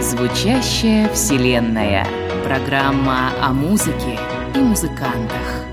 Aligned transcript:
Звучащая 0.00 1.08
Вселенная. 1.14 2.06
Программа 2.44 3.30
о 3.40 3.54
музыке 3.54 4.18
и 4.54 4.58
музыкантах. 4.58 5.64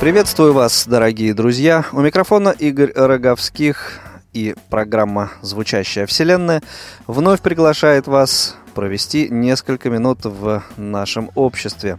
Приветствую 0.00 0.52
вас, 0.52 0.86
дорогие 0.86 1.32
друзья. 1.32 1.86
У 1.92 2.00
микрофона 2.00 2.50
Игорь 2.50 2.92
Роговских 2.94 4.02
и 4.32 4.54
программа 4.70 5.30
«Звучащая 5.42 6.06
Вселенная» 6.06 6.62
вновь 7.06 7.40
приглашает 7.40 8.06
вас 8.06 8.56
провести 8.74 9.28
несколько 9.28 9.90
минут 9.90 10.20
в 10.24 10.62
нашем 10.76 11.30
обществе. 11.34 11.98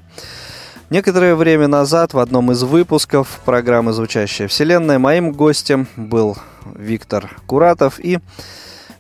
Некоторое 0.90 1.36
время 1.36 1.68
назад 1.68 2.14
в 2.14 2.20
одном 2.20 2.52
из 2.52 2.64
выпусков 2.64 3.42
программы 3.46 3.94
«Звучащая 3.94 4.48
Вселенная» 4.48 4.98
моим 4.98 5.32
гостем 5.34 5.88
был 5.96 6.38
Виктор 6.76 7.36
Куратов, 7.46 8.00
и 8.00 8.20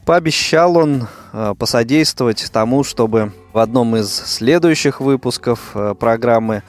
пообещал 0.05 0.77
он 0.77 1.07
э, 1.33 1.53
посодействовать 1.57 2.49
тому, 2.51 2.83
чтобы 2.83 3.33
в 3.53 3.57
одном 3.57 3.95
из 3.95 4.11
следующих 4.11 5.01
выпусков 5.01 5.71
э, 5.73 5.95
программы 5.99 6.63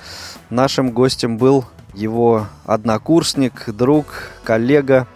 нашим 0.50 0.90
гостем 0.90 1.38
был 1.38 1.64
его 1.94 2.46
однокурсник, 2.64 3.68
друг, 3.70 4.06
коллега 4.44 5.06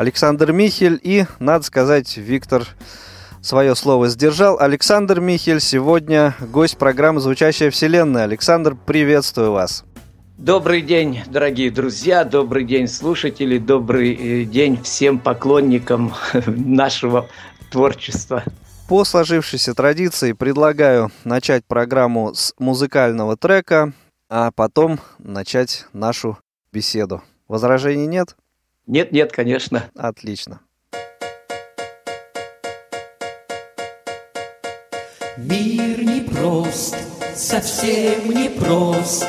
Александр 0.00 0.52
Михель. 0.52 0.98
И, 1.02 1.26
надо 1.40 1.62
сказать, 1.62 2.16
Виктор 2.16 2.66
свое 3.42 3.74
слово 3.74 4.08
сдержал. 4.08 4.58
Александр 4.58 5.20
Михель 5.20 5.60
сегодня 5.60 6.34
гость 6.40 6.78
программы 6.78 7.20
«Звучащая 7.20 7.70
вселенная». 7.70 8.24
Александр, 8.24 8.74
приветствую 8.74 9.52
вас. 9.52 9.84
Добрый 10.38 10.80
день, 10.80 11.20
дорогие 11.26 11.70
друзья, 11.70 12.24
добрый 12.24 12.64
день, 12.64 12.88
слушатели, 12.88 13.58
добрый 13.58 14.14
э, 14.14 14.44
день 14.44 14.82
всем 14.82 15.18
поклонникам 15.18 16.14
нашего 16.46 17.28
творчества. 17.70 18.42
По 18.88 19.04
сложившейся 19.04 19.74
традиции 19.74 20.32
предлагаю 20.32 21.12
начать 21.24 21.66
программу 21.66 22.32
с 22.32 22.54
музыкального 22.58 23.36
трека, 23.36 23.92
а 24.30 24.50
потом 24.50 24.98
начать 25.18 25.84
нашу 25.92 26.38
беседу. 26.72 27.22
Возражений 27.48 28.06
нет? 28.06 28.34
Нет, 28.90 29.12
нет, 29.12 29.30
конечно. 29.30 29.88
Отлично. 29.94 30.62
Мир 35.36 36.02
непрост, 36.02 36.96
совсем 37.36 38.30
непрост. 38.30 39.28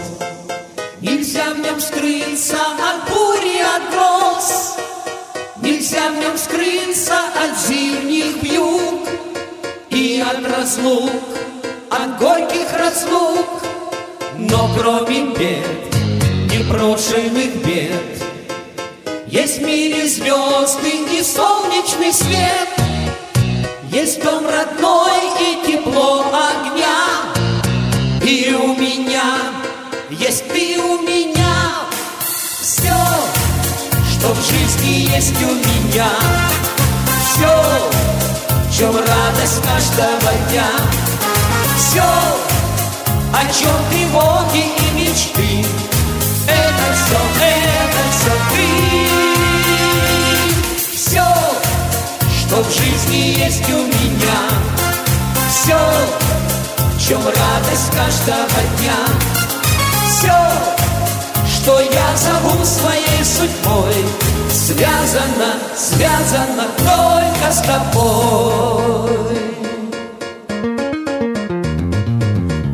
Нельзя 0.99 1.53
в 1.53 1.59
нем 1.59 1.79
скрыться 1.79 2.57
от 2.57 3.07
бури, 3.07 3.61
от 3.61 3.91
гроз. 3.91 4.77
Нельзя 5.61 6.09
в 6.09 6.15
нем 6.19 6.35
скрыться 6.39 7.19
от 7.35 7.55
зимних 7.59 8.41
вьюг 8.41 9.07
И 9.91 10.23
от 10.27 10.43
разлук, 10.43 11.11
от 11.91 12.17
горьких 12.17 12.73
разлук. 12.79 13.61
Но 14.39 14.71
кроме 14.75 15.35
бед, 15.35 15.93
непрошенных 16.51 17.63
бед, 17.63 18.30
Есть 19.31 19.59
в 19.59 19.61
мире 19.61 20.09
звезды 20.09 20.91
и 21.09 21.23
солнечный 21.23 22.11
свет, 22.11 22.67
Есть 23.89 24.21
дом 24.21 24.45
родной 24.45 25.21
и 25.39 25.65
тепло 25.65 26.25
огня, 26.33 27.31
И 28.21 28.53
у 28.53 28.75
меня 28.75 29.61
есть 30.09 30.45
ты 30.49 30.77
у 30.77 31.01
меня. 31.01 31.55
Все, 32.61 32.93
что 34.11 34.33
в 34.33 34.41
жизни 34.41 35.09
есть 35.09 35.41
у 35.41 35.53
меня, 35.53 36.09
все, 37.25 37.89
в 38.67 38.77
чем 38.77 38.93
радость 38.95 39.61
каждого 39.63 40.33
дня, 40.49 40.67
все, 41.77 42.03
о 43.33 43.53
чем 43.53 43.71
тревоги 43.89 44.65
и 44.77 44.99
мечты, 44.99 45.65
что 52.51 52.63
в 52.63 52.69
жизни 52.69 53.39
есть 53.39 53.63
у 53.69 53.77
меня, 53.77 54.41
все, 55.49 55.79
чем 56.99 57.21
радость 57.25 57.91
каждого 57.95 58.61
дня 58.77 58.97
все, 60.09 60.35
что 61.47 61.79
я 61.79 62.17
зову 62.17 62.65
своей 62.65 63.23
судьбой, 63.23 63.95
связано, 64.51 65.53
связано 65.77 66.65
только 66.77 67.53
с 67.53 67.61
тобой. 67.61 69.11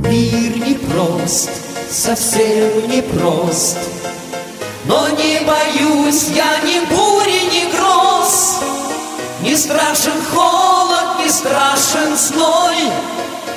Мир 0.10 0.58
непрост, 0.58 1.52
совсем 1.92 2.90
непрост, 2.90 3.78
но 4.86 5.08
не 5.10 5.40
боюсь 5.42 6.30
я 6.34 6.62
ни 6.64 6.80
бури, 6.88 7.42
ни 7.52 7.56
страшен 9.57 10.23
холод, 10.34 11.19
не 11.19 11.29
страшен 11.29 12.16
зной, 12.16 12.78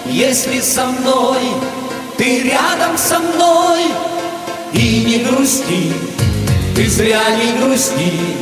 если 0.07 0.61
со 0.61 0.87
мной 0.87 1.41
ты 2.17 2.43
рядом 2.43 2.97
со 2.97 3.19
мной. 3.19 3.85
И 4.73 5.05
не 5.05 5.19
грусти, 5.25 5.93
ты 6.77 6.89
зря 6.89 7.23
не 7.31 7.61
грусти. 7.61 8.37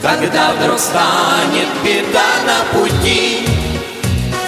Когда 0.00 0.52
вдруг 0.52 0.80
станет 0.80 1.68
беда 1.84 2.26
на 2.44 2.78
пути, 2.78 3.46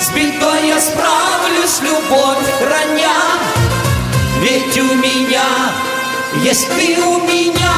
С 0.01 0.11
бедой 0.11 0.69
я 0.69 0.81
справлюсь, 0.81 1.81
любовь 1.81 2.45
храня, 2.59 3.21
Ведь 4.41 4.77
у 4.79 4.95
меня 4.97 5.45
есть 6.43 6.69
ты 6.71 7.01
у 7.03 7.21
меня, 7.21 7.77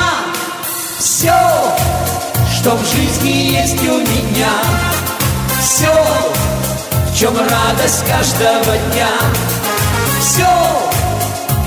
Все, 0.99 1.77
что 2.67 2.75
в 2.75 2.85
жизни 2.85 3.53
есть 3.53 3.81
у 3.81 3.99
меня, 3.99 4.51
Все, 5.63 5.95
в 7.07 7.17
чем 7.17 7.37
радость 7.37 8.05
каждого 8.05 8.77
дня. 8.91 9.09
Все, 10.21 10.49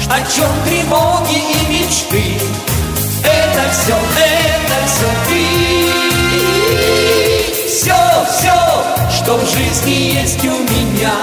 о 0.09 0.19
чем 0.29 0.49
тревоги 0.65 1.37
и 1.37 1.67
мечты, 1.71 2.37
это 3.23 3.69
все, 3.71 3.95
это 4.19 4.77
все 4.87 5.09
ты. 5.29 5.43
Все, 7.65 7.99
все, 8.37 8.57
что 9.09 9.37
в 9.37 9.43
жизни 9.49 10.19
есть 10.19 10.43
у 10.43 10.47
меня, 10.49 11.15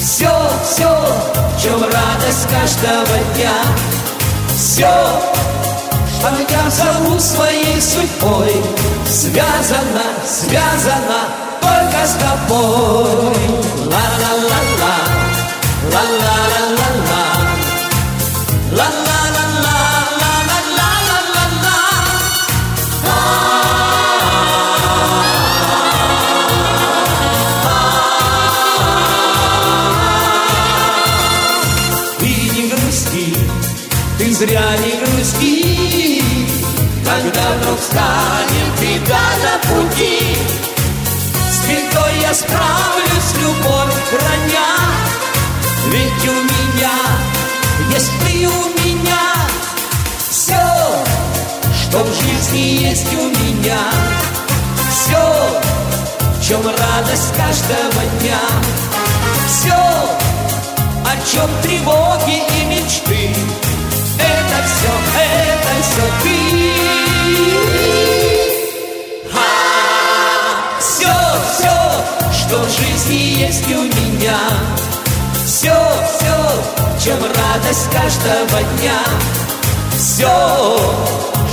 все, 0.00 0.32
все, 0.64 0.88
в 0.88 1.62
чем 1.62 1.82
радость 1.82 2.48
каждого 2.48 3.18
дня, 3.34 3.56
все, 4.56 5.20
Обязан 6.22 7.18
своей 7.18 7.80
судьбой. 7.80 8.62
Связана, 9.06 10.04
связана 10.26 11.28
только 11.60 12.06
с 12.06 12.14
тобой. 12.14 13.36
Ла-ла-ла-ла, 13.86 14.96
ла-ла. 15.92 16.39
Станет 37.90 38.80
беда 38.80 39.18
на 39.42 39.58
пути, 39.68 40.36
С 41.50 41.66
бедой 41.66 42.20
я 42.22 42.32
справлюсь, 42.32 43.34
любовь 43.42 43.94
храня, 44.10 44.76
ведь 45.86 46.28
у 46.28 46.34
меня 46.34 46.94
есть 47.92 48.12
ты 48.20 48.46
у 48.46 48.86
меня 48.86 49.34
Все, 50.30 50.54
что 51.82 52.04
в 52.04 52.14
жизни 52.14 52.84
есть 52.84 53.12
у 53.12 53.26
меня. 53.26 53.80
Все, 54.88 55.60
в 56.36 56.46
чем 56.46 56.62
радость 56.64 57.34
каждого 57.36 58.04
дня. 58.20 58.38
Все, 59.48 59.74
о 59.74 61.16
чем 61.28 61.50
тревоги 61.62 62.36
и 62.36 62.64
мечты. 62.66 63.34
Это 64.16 64.64
все, 64.64 64.92
это 65.18 65.82
все 65.82 66.02
ты 66.22 67.79
что 72.50 72.64
в 72.64 72.68
жизни 72.68 73.38
есть 73.42 73.70
у 73.70 73.82
меня. 73.82 74.38
Все, 75.46 75.72
все, 75.72 77.04
чем 77.04 77.18
радость 77.22 77.88
каждого 77.92 78.60
дня. 78.76 78.98
Все, 79.96 80.76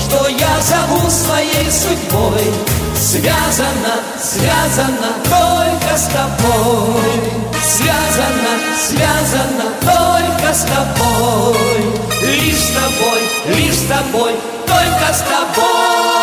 что 0.01 0.27
я 0.27 0.59
зову 0.59 1.07
своей 1.07 1.69
судьбой 1.69 2.51
Связано, 2.95 4.01
связано 4.19 5.13
только 5.23 5.95
с 5.95 6.07
тобой. 6.07 7.21
Связано, 7.61 8.57
связано 8.75 9.69
только 9.81 10.51
с 10.51 10.63
тобой. 10.63 11.93
Лишь 12.23 12.57
с 12.57 12.71
тобой, 12.71 13.55
лишь 13.55 13.75
с 13.75 13.83
тобой, 13.83 14.33
только 14.65 15.13
с 15.13 15.19
тобой. 15.19 16.16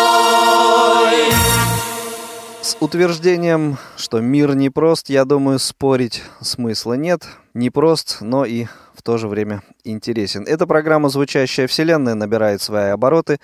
Утверждением, 2.79 3.77
что 3.97 4.19
мир 4.19 4.55
непрост, 4.55 5.09
я 5.09 5.25
думаю, 5.25 5.59
спорить 5.59 6.21
смысла 6.41 6.93
нет. 6.93 7.25
Непрост, 7.53 8.17
но 8.21 8.45
и 8.45 8.65
в 8.93 9.01
то 9.01 9.17
же 9.17 9.27
время 9.27 9.63
интересен. 9.83 10.43
Эта 10.45 10.67
программа 10.67 11.09
«Звучащая 11.09 11.67
вселенная» 11.67 12.15
набирает 12.15 12.61
свои 12.61 12.89
обороты. 12.89 13.39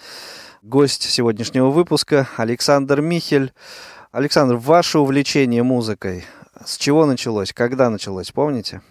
Гость 0.61 1.03
сегодняшнего 1.03 1.69
выпуска 1.69 2.27
Александр 2.37 3.01
Михель. 3.01 3.53
Александр, 4.11 4.55
ваше 4.55 4.99
увлечение 4.99 5.63
музыкой 5.63 6.25
с 6.65 6.77
чего 6.77 7.05
началось? 7.05 7.53
Когда 7.53 7.89
началось, 7.89 8.31
помните? 8.31 8.81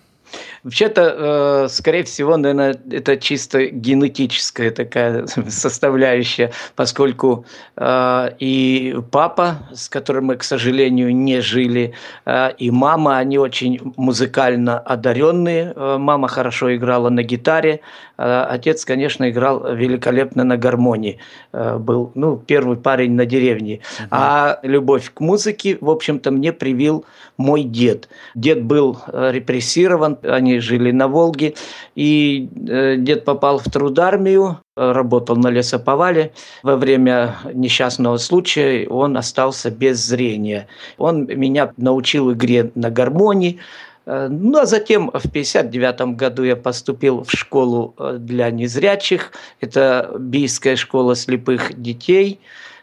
Вообще-то, 0.62 1.64
э, 1.64 1.68
скорее 1.68 2.04
всего, 2.04 2.36
наверное, 2.36 2.76
это 2.90 3.16
чисто 3.16 3.66
генетическая 3.66 4.70
такая 4.70 5.26
составляющая, 5.48 6.52
поскольку 6.76 7.46
э, 7.76 8.30
и 8.38 8.96
папа, 9.10 9.58
с 9.72 9.88
которым 9.88 10.26
мы, 10.26 10.36
к 10.36 10.42
сожалению, 10.42 11.16
не 11.16 11.40
жили, 11.40 11.94
э, 12.26 12.50
и 12.58 12.70
мама, 12.70 13.18
они 13.18 13.38
очень 13.38 13.80
музыкально 13.96 14.78
одаренные. 14.78 15.72
Мама 15.74 16.28
хорошо 16.28 16.74
играла 16.74 17.08
на 17.08 17.22
гитаре, 17.22 17.80
отец, 18.16 18.84
конечно, 18.84 19.30
играл 19.30 19.74
великолепно 19.74 20.44
на 20.44 20.56
гармонии. 20.56 21.18
Был, 21.52 22.12
ну, 22.14 22.36
первый 22.36 22.76
парень 22.76 23.12
на 23.12 23.24
деревне. 23.24 23.80
Угу. 23.98 24.08
А 24.10 24.58
любовь 24.62 25.10
к 25.14 25.20
музыке, 25.20 25.78
в 25.80 25.88
общем-то, 25.88 26.30
мне 26.30 26.52
привил 26.52 27.04
мой 27.38 27.62
дед. 27.62 28.08
Дед 28.34 28.62
был 28.62 28.98
репрессирован, 29.12 30.18
они 30.22 30.60
жили 30.60 30.90
на 30.90 31.08
Волге, 31.08 31.54
и 31.94 32.48
э, 32.68 32.96
дед 32.96 33.24
попал 33.24 33.58
в 33.58 33.64
трудармию, 33.64 34.58
работал 34.76 35.36
на 35.36 35.48
лесоповале. 35.48 36.32
Во 36.62 36.76
время 36.76 37.36
несчастного 37.52 38.16
случая 38.16 38.88
он 38.88 39.16
остался 39.16 39.70
без 39.70 39.98
зрения. 39.98 40.68
Он 40.96 41.26
меня 41.26 41.72
научил 41.76 42.32
игре 42.32 42.70
на 42.74 42.90
гармонии, 42.90 43.58
э, 44.06 44.28
ну, 44.30 44.58
а 44.58 44.66
затем 44.66 45.06
в 45.06 45.26
1959 45.26 46.16
году 46.16 46.44
я 46.44 46.56
поступил 46.56 47.24
в 47.24 47.30
школу 47.30 47.94
э, 47.98 48.16
для 48.18 48.50
незрячих. 48.50 49.32
Это 49.60 50.10
Бийская 50.18 50.76
школа 50.76 51.14
слепых 51.14 51.80
детей. 51.80 52.40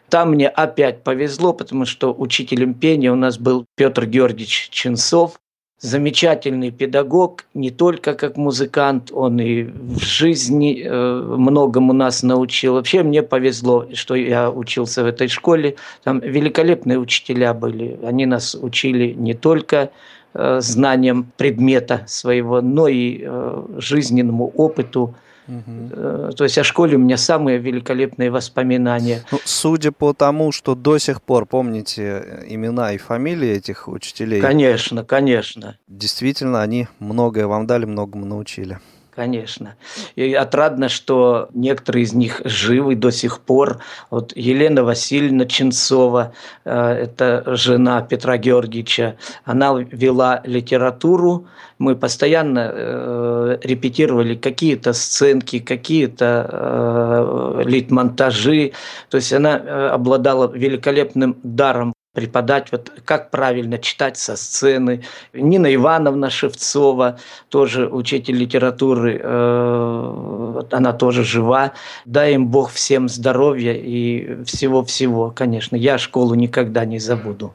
Там 0.08 0.30
мне 0.30 0.48
опять 0.48 1.04
повезло, 1.04 1.52
потому 1.52 1.84
что 1.84 2.14
учителем 2.16 2.74
пения 2.74 3.12
у 3.12 3.16
нас 3.16 3.38
был 3.38 3.66
Петр 3.76 4.06
Георгиевич 4.06 4.70
Ченцов 4.70 5.38
замечательный 5.80 6.70
педагог, 6.70 7.44
не 7.54 7.70
только 7.70 8.14
как 8.14 8.36
музыкант, 8.36 9.10
он 9.12 9.40
и 9.40 9.62
в 9.62 10.00
жизни 10.00 10.82
э, 10.84 11.22
многому 11.36 11.92
нас 11.92 12.22
научил. 12.22 12.74
Вообще 12.74 13.02
мне 13.02 13.22
повезло, 13.22 13.86
что 13.94 14.14
я 14.16 14.50
учился 14.50 15.04
в 15.04 15.06
этой 15.06 15.28
школе. 15.28 15.76
Там 16.02 16.18
великолепные 16.18 16.98
учителя 16.98 17.54
были. 17.54 17.98
Они 18.02 18.26
нас 18.26 18.56
учили 18.60 19.12
не 19.12 19.34
только 19.34 19.90
э, 20.34 20.60
знаниям 20.60 21.30
предмета 21.36 22.02
своего, 22.06 22.60
но 22.60 22.88
и 22.88 23.20
э, 23.22 23.66
жизненному 23.78 24.52
опыту, 24.56 25.14
Угу. 25.48 26.32
То 26.32 26.44
есть 26.44 26.58
о 26.58 26.64
школе 26.64 26.96
у 26.96 26.98
меня 26.98 27.16
самые 27.16 27.58
великолепные 27.58 28.30
воспоминания. 28.30 29.24
Ну, 29.32 29.38
судя 29.44 29.92
по 29.92 30.12
тому, 30.12 30.52
что 30.52 30.74
до 30.74 30.98
сих 30.98 31.22
пор 31.22 31.46
помните 31.46 32.44
имена 32.46 32.92
и 32.92 32.98
фамилии 32.98 33.48
этих 33.48 33.88
учителей. 33.88 34.40
Конечно, 34.40 35.04
конечно. 35.04 35.78
Действительно, 35.88 36.62
они 36.62 36.88
многое 36.98 37.46
вам 37.46 37.66
дали, 37.66 37.86
многому 37.86 38.26
научили 38.26 38.78
конечно. 39.18 39.74
И 40.14 40.32
отрадно, 40.32 40.88
что 40.88 41.48
некоторые 41.52 42.04
из 42.04 42.12
них 42.12 42.40
живы 42.44 42.94
до 42.94 43.10
сих 43.10 43.40
пор. 43.40 43.78
Вот 44.10 44.32
Елена 44.36 44.84
Васильевна 44.84 45.44
Ченцова, 45.44 46.32
э, 46.64 46.70
это 46.70 47.42
жена 47.56 48.00
Петра 48.02 48.36
Георгиевича, 48.38 49.16
она 49.44 49.74
вела 49.76 50.40
литературу. 50.44 51.48
Мы 51.80 51.96
постоянно 51.96 52.70
э, 52.72 53.58
репетировали 53.64 54.36
какие-то 54.36 54.92
сценки, 54.92 55.58
какие-то 55.58 56.46
э, 56.48 57.62
литмонтажи. 57.66 58.70
То 59.10 59.16
есть 59.16 59.32
она 59.32 59.56
обладала 59.94 60.48
великолепным 60.54 61.36
даром 61.42 61.92
преподать, 62.18 62.72
вот 62.72 62.92
как 63.04 63.30
правильно 63.30 63.78
читать 63.78 64.16
со 64.16 64.36
сцены. 64.36 65.04
Нина 65.32 65.72
Ивановна 65.72 66.30
Шевцова, 66.30 67.18
тоже 67.48 67.86
учитель 67.88 68.36
литературы, 68.36 69.20
э, 69.22 70.62
она 70.72 70.92
тоже 70.92 71.22
жива. 71.22 71.72
Дай 72.06 72.34
им 72.34 72.48
Бог 72.48 72.72
всем 72.72 73.08
здоровья 73.08 73.72
и 73.72 74.42
всего-всего, 74.44 75.30
конечно. 75.30 75.76
Я 75.76 75.98
школу 75.98 76.34
никогда 76.34 76.84
не 76.84 76.98
забуду. 76.98 77.54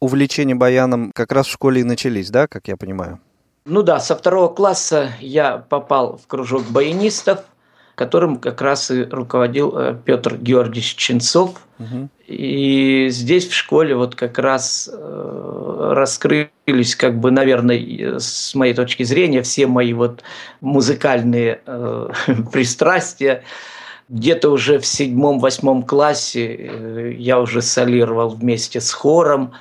Увлечения 0.00 0.54
баяном 0.54 1.10
как 1.14 1.32
раз 1.32 1.46
в 1.46 1.52
школе 1.52 1.80
и 1.80 1.84
начались, 1.84 2.28
да, 2.30 2.46
как 2.46 2.68
я 2.68 2.76
понимаю? 2.76 3.20
Ну 3.64 3.82
да, 3.82 4.00
со 4.00 4.14
второго 4.14 4.48
класса 4.48 5.12
я 5.20 5.56
попал 5.56 6.18
в 6.22 6.26
кружок 6.26 6.64
баянистов, 6.64 7.38
которым 7.94 8.36
как 8.36 8.60
раз 8.60 8.90
и 8.90 9.04
руководил 9.04 9.76
э, 9.76 9.96
Петр 10.04 10.36
Георгиевич 10.36 10.96
Ченцов. 10.96 11.60
Угу. 11.78 12.08
И 12.26 13.08
здесь 13.10 13.46
в 13.48 13.54
школе 13.54 13.94
вот 13.94 14.14
как 14.14 14.38
раз 14.38 14.88
э, 14.92 15.90
раскрылись, 15.92 16.96
как 16.96 17.18
бы, 17.18 17.30
наверное, 17.30 18.18
с 18.18 18.54
моей 18.54 18.74
точки 18.74 19.02
зрения, 19.02 19.42
все 19.42 19.66
мои 19.66 19.92
вот 19.92 20.22
музыкальные 20.60 21.60
э, 21.64 22.08
пристрастия. 22.52 23.42
Где-то 24.08 24.50
уже 24.50 24.78
в 24.78 24.86
седьмом-восьмом 24.86 25.82
классе 25.82 26.54
э, 26.54 27.12
я 27.16 27.40
уже 27.40 27.62
солировал 27.62 28.30
вместе 28.30 28.80
с 28.80 28.92
хором. 28.92 29.52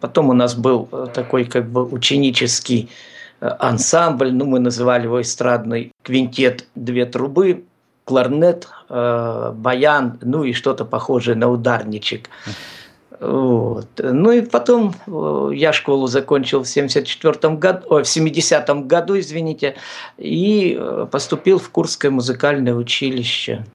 Потом 0.00 0.30
у 0.30 0.32
нас 0.32 0.54
был 0.54 0.88
э, 0.92 1.06
такой 1.12 1.44
как 1.44 1.68
бы 1.68 1.84
ученический 1.84 2.90
э, 3.40 3.48
ансамбль, 3.58 4.32
ну, 4.32 4.46
мы 4.46 4.58
называли 4.58 5.04
его 5.04 5.20
эстрадный 5.20 5.92
квинтет 6.02 6.66
«Две 6.74 7.04
трубы» 7.04 7.64
кларнет, 8.04 8.68
э, 8.88 9.52
баян, 9.54 10.18
ну 10.22 10.44
и 10.44 10.52
что-то 10.52 10.84
похожее 10.84 11.36
на 11.36 11.48
ударничек. 11.48 12.28
Вот. 13.20 13.86
Ну 13.98 14.32
и 14.32 14.40
потом 14.40 14.94
э, 15.06 15.50
я 15.54 15.74
школу 15.74 16.06
закончил 16.06 16.62
в 16.62 16.68
74 16.68 17.54
году, 17.56 17.86
о, 17.90 18.02
в 18.02 18.06
70-м 18.06 18.88
году, 18.88 19.18
извините, 19.18 19.76
и 20.16 20.74
э, 20.80 21.06
поступил 21.10 21.58
в 21.58 21.68
Курское 21.68 22.10
музыкальное 22.10 22.74
училище. 22.74 23.66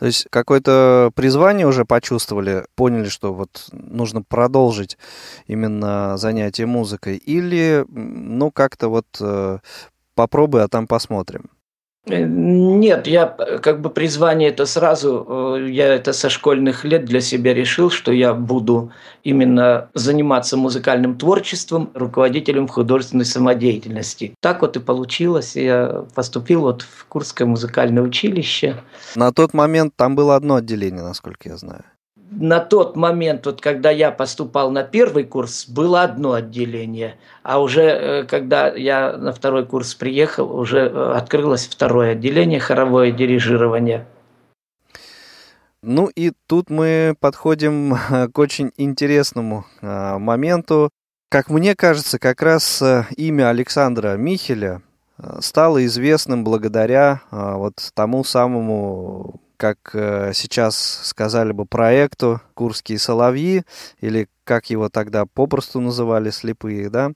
То 0.00 0.06
есть 0.06 0.26
какое-то 0.30 1.12
призвание 1.14 1.68
уже 1.68 1.84
почувствовали, 1.84 2.64
поняли, 2.74 3.08
что 3.08 3.32
вот 3.32 3.68
нужно 3.70 4.22
продолжить 4.22 4.98
именно 5.46 6.16
занятие 6.16 6.66
музыкой, 6.66 7.18
или 7.18 7.84
ну 7.88 8.50
как-то 8.50 8.88
вот 8.88 9.06
э, 9.20 9.58
попробуй, 10.16 10.64
а 10.64 10.68
там 10.68 10.88
посмотрим? 10.88 11.50
Э, 12.08 12.24
нет, 12.24 13.06
я 13.06 13.34
э, 13.38 13.58
как 13.58 13.80
бы 13.80 13.90
призвание 13.90 14.50
это 14.50 14.66
сразу, 14.66 15.56
э, 15.58 15.68
я 15.70 15.86
это 15.94 16.12
со 16.12 16.30
школьных 16.30 16.84
лет 16.84 17.04
для 17.04 17.20
себя 17.20 17.54
решил, 17.54 17.90
что 17.90 18.12
я 18.12 18.34
буду 18.34 18.90
именно 19.24 19.88
заниматься 19.94 20.56
музыкальным 20.56 21.16
творчеством, 21.16 21.90
руководителем 21.94 22.68
художественной 22.68 23.24
самодеятельности. 23.24 24.34
Так 24.40 24.62
вот 24.62 24.76
и 24.76 24.80
получилось. 24.80 25.56
Я 25.56 26.04
поступил 26.14 26.62
вот 26.62 26.82
в 26.82 27.06
Курское 27.06 27.46
музыкальное 27.46 28.02
училище. 28.02 28.76
На 29.14 29.32
тот 29.32 29.54
момент 29.54 29.94
там 29.96 30.16
было 30.16 30.36
одно 30.36 30.56
отделение, 30.56 31.02
насколько 31.02 31.48
я 31.48 31.56
знаю 31.56 31.84
на 32.30 32.60
тот 32.60 32.96
момент, 32.96 33.46
вот 33.46 33.60
когда 33.60 33.90
я 33.90 34.10
поступал 34.10 34.70
на 34.70 34.82
первый 34.82 35.24
курс, 35.24 35.66
было 35.66 36.02
одно 36.02 36.34
отделение, 36.34 37.16
а 37.42 37.60
уже 37.60 37.82
э, 37.82 38.24
когда 38.24 38.68
я 38.74 39.16
на 39.16 39.32
второй 39.32 39.66
курс 39.66 39.94
приехал, 39.94 40.54
уже 40.54 40.80
э, 40.80 41.12
открылось 41.16 41.66
второе 41.66 42.12
отделение 42.12 42.60
хоровое 42.60 43.12
дирижирование. 43.12 44.06
Ну 45.82 46.10
и 46.14 46.32
тут 46.46 46.70
мы 46.70 47.14
подходим 47.20 47.96
к 48.32 48.38
очень 48.38 48.72
интересному 48.76 49.64
моменту. 49.80 50.90
Как 51.30 51.50
мне 51.50 51.76
кажется, 51.76 52.18
как 52.18 52.42
раз 52.42 52.82
э, 52.82 53.04
имя 53.16 53.48
Александра 53.48 54.16
Михеля 54.16 54.82
стало 55.40 55.84
известным 55.84 56.44
благодаря 56.44 57.22
вот 57.32 57.74
тому 57.94 58.22
самому 58.22 59.40
как 59.58 59.90
э, 59.92 60.32
сейчас 60.32 60.78
сказали 61.04 61.52
бы, 61.52 61.66
проекту 61.66 62.40
«Курские 62.54 62.98
соловьи», 62.98 63.64
или 64.00 64.28
как 64.44 64.70
его 64.70 64.88
тогда 64.88 65.26
попросту 65.26 65.80
называли 65.80 66.30
«Слепые», 66.30 66.88
да? 66.88 67.12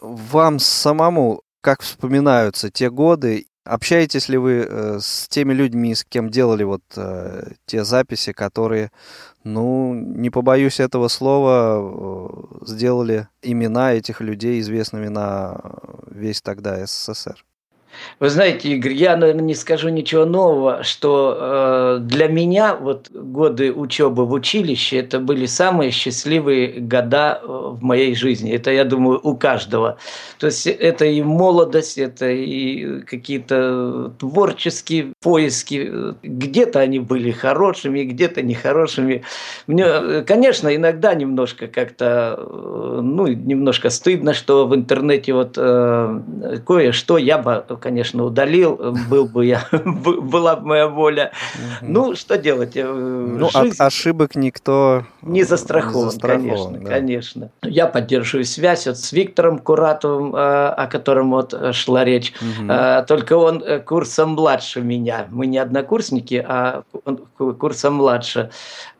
Вам 0.00 0.58
самому 0.58 1.42
как 1.60 1.82
вспоминаются 1.82 2.70
те 2.70 2.90
годы 2.90 3.46
Общаетесь 3.64 4.28
ли 4.28 4.36
вы 4.38 4.66
э, 4.68 4.98
с 5.00 5.28
теми 5.28 5.52
людьми, 5.52 5.94
с 5.94 6.04
кем 6.04 6.30
делали 6.30 6.64
вот 6.64 6.82
э, 6.96 7.52
те 7.64 7.84
записи, 7.84 8.32
которые, 8.32 8.90
ну, 9.44 9.94
не 9.94 10.30
побоюсь 10.30 10.80
этого 10.80 11.06
слова, 11.06 12.48
сделали 12.66 13.28
имена 13.40 13.92
этих 13.92 14.20
людей 14.20 14.60
известными 14.60 15.06
на 15.06 15.60
весь 16.10 16.42
тогда 16.42 16.84
СССР? 16.84 17.44
Вы 18.20 18.28
знаете, 18.28 18.68
Игорь, 18.70 18.92
я, 18.92 19.16
наверное, 19.16 19.42
не 19.42 19.54
скажу 19.54 19.88
ничего 19.88 20.24
нового, 20.24 20.82
что 20.82 21.36
э, 21.38 21.98
для 22.02 22.28
меня 22.28 22.74
вот 22.74 23.10
годы 23.10 23.72
учебы 23.72 24.26
в 24.26 24.32
училище 24.32 24.98
это 24.98 25.18
были 25.18 25.46
самые 25.46 25.90
счастливые 25.90 26.80
года 26.80 27.40
э, 27.42 27.46
в 27.46 27.82
моей 27.82 28.14
жизни. 28.14 28.52
Это, 28.52 28.70
я 28.70 28.84
думаю, 28.84 29.20
у 29.22 29.36
каждого. 29.36 29.98
То 30.38 30.46
есть 30.46 30.66
это 30.66 31.04
и 31.04 31.22
молодость, 31.22 31.98
это 31.98 32.30
и 32.30 33.00
какие-то 33.02 34.12
творческие 34.18 35.12
поиски. 35.20 35.90
Где-то 36.22 36.80
они 36.80 36.98
были 36.98 37.30
хорошими, 37.30 38.04
где-то 38.04 38.42
нехорошими. 38.42 39.22
Мне, 39.66 40.22
конечно, 40.22 40.74
иногда 40.74 41.14
немножко 41.14 41.66
как-то, 41.66 42.36
э, 42.38 43.00
ну, 43.02 43.26
немножко 43.26 43.90
стыдно, 43.90 44.34
что 44.34 44.66
в 44.66 44.74
интернете 44.74 45.32
вот 45.32 45.54
э, 45.56 46.20
кое-что 46.66 47.18
я 47.18 47.38
бы 47.38 47.64
конечно, 47.82 48.24
удалил, 48.24 48.76
был 49.10 49.26
бы 49.26 49.46
я, 49.46 49.66
была 49.72 50.56
бы 50.56 50.66
моя 50.66 50.88
воля. 50.88 51.32
Ну, 51.82 52.14
что 52.14 52.38
делать? 52.38 52.76
Э, 52.76 52.84
ну, 52.84 53.48
от 53.52 53.80
ошибок 53.80 54.36
никто 54.36 55.04
не 55.22 55.42
застрахован, 55.42 56.06
не 56.06 56.10
застрахован 56.10 56.74
конечно, 56.74 56.88
конечно. 56.88 57.50
Я 57.62 57.86
поддерживаю 57.86 58.44
связь 58.44 58.86
вот 58.86 58.98
с 58.98 59.12
Виктором 59.12 59.58
Куратовым, 59.58 60.34
э, 60.34 60.38
о 60.38 60.86
котором 60.86 61.30
вот 61.30 61.54
шла 61.72 62.04
речь. 62.04 62.32
Только 63.08 63.36
он 63.36 63.62
курсом 63.84 64.30
младше 64.30 64.80
меня. 64.80 65.26
Мы 65.30 65.46
не 65.46 65.58
однокурсники, 65.58 66.44
а 66.46 66.84
курсом 67.36 67.94
младше. 67.94 68.50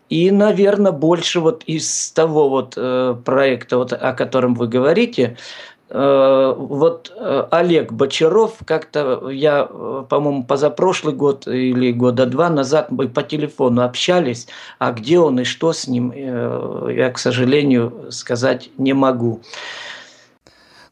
И, 0.08 0.30
наверное, 0.30 0.92
больше 0.92 1.40
вот 1.40 1.64
из 1.64 2.12
того 2.12 2.50
вот 2.50 2.74
э, 2.76 3.16
проекта, 3.24 3.78
вот, 3.78 3.94
о 3.94 4.12
котором 4.12 4.54
вы 4.54 4.68
говорите, 4.68 5.38
Э, 5.38 5.71
вот 5.94 7.12
э, 7.14 7.46
Олег 7.50 7.92
Бочаров, 7.92 8.58
как-то 8.64 9.30
я, 9.30 9.66
э, 9.68 10.04
по-моему, 10.08 10.44
позапрошлый 10.44 11.14
год 11.14 11.46
или 11.46 11.92
года 11.92 12.26
два 12.26 12.48
назад 12.48 12.90
мы 12.90 13.08
по 13.08 13.22
телефону 13.22 13.82
общались, 13.82 14.48
а 14.78 14.92
где 14.92 15.18
он 15.18 15.40
и 15.40 15.44
что 15.44 15.72
с 15.72 15.86
ним, 15.86 16.12
я, 16.12 17.10
к 17.10 17.18
сожалению, 17.18 18.06
сказать 18.10 18.70
не 18.78 18.94
могу. 18.94 19.42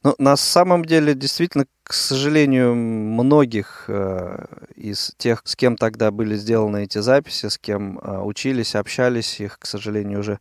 Ну, 0.03 0.15
на 0.19 0.37
самом 0.37 0.85
деле, 0.85 1.15
действительно, 1.15 1.67
к 1.83 1.93
сожалению, 1.93 2.75
многих 2.75 3.85
э, 3.89 4.47
из 4.75 5.13
тех, 5.19 5.43
с 5.45 5.55
кем 5.57 5.77
тогда 5.77 6.11
были 6.11 6.37
сделаны 6.37 6.85
эти 6.85 6.99
записи, 6.99 7.49
с 7.49 7.59
кем 7.59 7.99
э, 7.99 8.19
учились, 8.23 8.75
общались, 8.75 9.41
их, 9.41 9.59
к 9.59 9.67
сожалению, 9.67 10.21
уже 10.21 10.39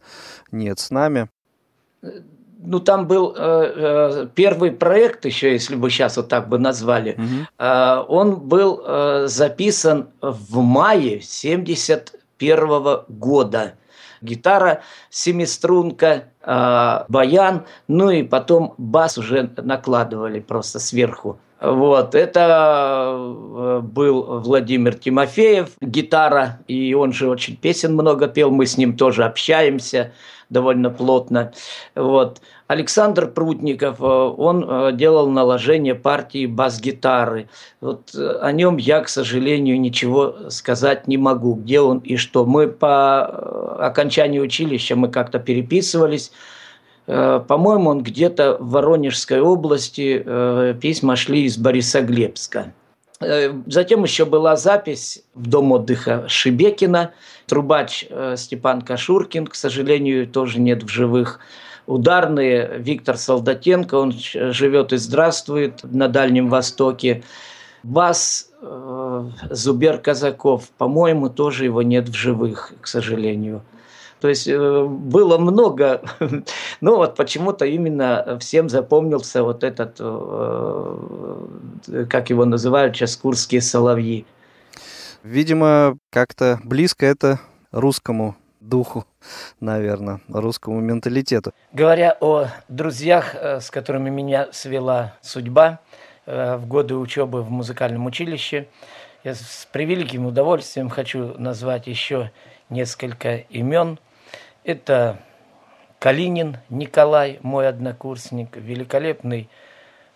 нет 0.51 0.79
с 0.79 0.91
нами 0.91 1.29
ну 2.61 2.79
там 2.79 3.07
был 3.07 3.33
э, 3.35 3.73
э, 3.75 4.27
первый 4.35 4.71
проект 4.71 5.25
еще, 5.25 5.53
если 5.53 5.75
бы 5.75 5.89
сейчас 5.89 6.17
вот 6.17 6.27
так 6.27 6.49
бы 6.49 6.59
назвали, 6.59 7.13
угу. 7.13 7.47
э, 7.57 8.03
он 8.07 8.35
был 8.35 8.81
э, 8.85 9.27
записан 9.27 10.09
в 10.21 10.61
мае 10.61 11.21
71 11.21 12.99
года. 13.07 13.73
Гитара 14.21 14.81
семиструнка, 15.09 16.25
э, 16.41 17.05
баян, 17.07 17.65
ну 17.87 18.09
и 18.09 18.23
потом 18.23 18.73
бас 18.77 19.17
уже 19.17 19.49
накладывали 19.55 20.41
просто 20.41 20.79
сверху. 20.79 21.39
Вот, 21.61 22.15
это 22.15 23.15
э, 23.17 23.79
был 23.83 24.39
Владимир 24.39 24.95
Тимофеев, 24.95 25.71
гитара, 25.81 26.59
и 26.67 26.93
он 26.93 27.11
же 27.11 27.29
очень 27.29 27.57
песен 27.57 27.93
много 27.93 28.27
пел, 28.29 28.49
мы 28.49 28.65
с 28.65 28.77
ним 28.77 28.95
тоже 28.95 29.25
общаемся 29.25 30.13
довольно 30.49 30.89
плотно. 30.89 31.51
Вот. 31.95 32.41
Александр 32.67 33.27
Прутников, 33.27 33.99
э, 33.99 34.03
он 34.03 34.65
э, 34.65 34.91
делал 34.93 35.29
наложение 35.29 35.95
партии 35.95 36.45
бас-гитары. 36.45 37.49
Вот 37.81 38.15
о 38.15 38.51
нем 38.53 38.77
я, 38.77 39.01
к 39.01 39.09
сожалению, 39.09 39.81
ничего 39.81 40.49
сказать 40.49 41.09
не 41.09 41.17
могу, 41.17 41.55
где 41.55 41.81
он 41.81 41.99
и 41.99 42.15
что. 42.15 42.45
Мы 42.45 42.67
по 42.69 43.85
окончании 43.85 44.39
училища 44.39 44.95
мы 44.95 45.09
как-то 45.09 45.39
переписывались. 45.39 46.31
По-моему, 47.09 47.89
он 47.89 48.03
где-то 48.03 48.57
в 48.59 48.69
Воронежской 48.69 49.41
области, 49.41 50.23
письма 50.79 51.15
шли 51.15 51.45
из 51.45 51.57
Борисоглебска. 51.57 52.73
Затем 53.65 54.03
еще 54.03 54.25
была 54.25 54.55
запись 54.55 55.23
в 55.33 55.47
дом 55.47 55.71
отдыха 55.71 56.25
Шибекина. 56.27 57.11
Трубач 57.47 58.07
Степан 58.35 58.83
Кашуркин, 58.83 59.47
к 59.47 59.55
сожалению, 59.55 60.27
тоже 60.27 60.59
нет 60.59 60.83
в 60.83 60.87
живых 60.87 61.39
ударные. 61.87 62.75
Виктор 62.77 63.17
Солдатенко, 63.17 63.95
он 63.95 64.13
живет 64.13 64.93
и 64.93 64.97
здравствует 64.97 65.83
на 65.83 66.07
Дальнем 66.09 66.47
Востоке. 66.47 67.23
Бас 67.81 68.51
э, 68.61 69.29
Зубер 69.49 69.97
Казаков, 69.97 70.69
по-моему, 70.77 71.29
тоже 71.29 71.63
его 71.63 71.81
нет 71.81 72.09
в 72.09 72.13
живых, 72.13 72.73
к 72.81 72.87
сожалению. 72.87 73.63
То 74.19 74.27
есть 74.27 74.47
э, 74.47 74.83
было 74.85 75.37
много, 75.37 76.01
но 76.81 76.97
вот 76.97 77.15
почему-то 77.15 77.65
именно 77.65 78.37
всем 78.39 78.69
запомнился 78.69 79.43
вот 79.43 79.63
этот, 79.63 79.97
э, 79.99 81.45
как 82.09 82.29
его 82.29 82.45
называют 82.45 82.95
сейчас, 82.95 83.15
курские 83.15 83.61
соловьи. 83.61 84.25
Видимо, 85.23 85.97
как-то 86.11 86.59
близко 86.63 87.05
это 87.05 87.39
русскому 87.71 88.35
духу, 88.59 89.05
наверное, 89.59 90.21
русскому 90.27 90.79
менталитету. 90.79 91.53
Говоря 91.73 92.15
о 92.19 92.47
друзьях, 92.67 93.35
э, 93.35 93.59
с 93.59 93.71
которыми 93.71 94.09
меня 94.09 94.47
свела 94.51 95.15
судьба 95.21 95.79
э, 96.25 96.57
в 96.57 96.67
годы 96.67 96.95
учебы 96.95 97.41
в 97.41 97.49
музыкальном 97.49 98.05
училище, 98.05 98.67
я 99.23 99.35
с 99.35 99.67
превеликим 99.71 100.25
удовольствием 100.25 100.89
хочу 100.89 101.33
назвать 101.37 101.87
еще 101.87 102.31
несколько 102.69 103.35
имен. 103.35 103.99
Это 104.69 105.17
Калинин 105.97 106.57
Николай, 106.69 107.39
мой 107.41 107.67
однокурсник, 107.67 108.55
великолепный 108.55 109.49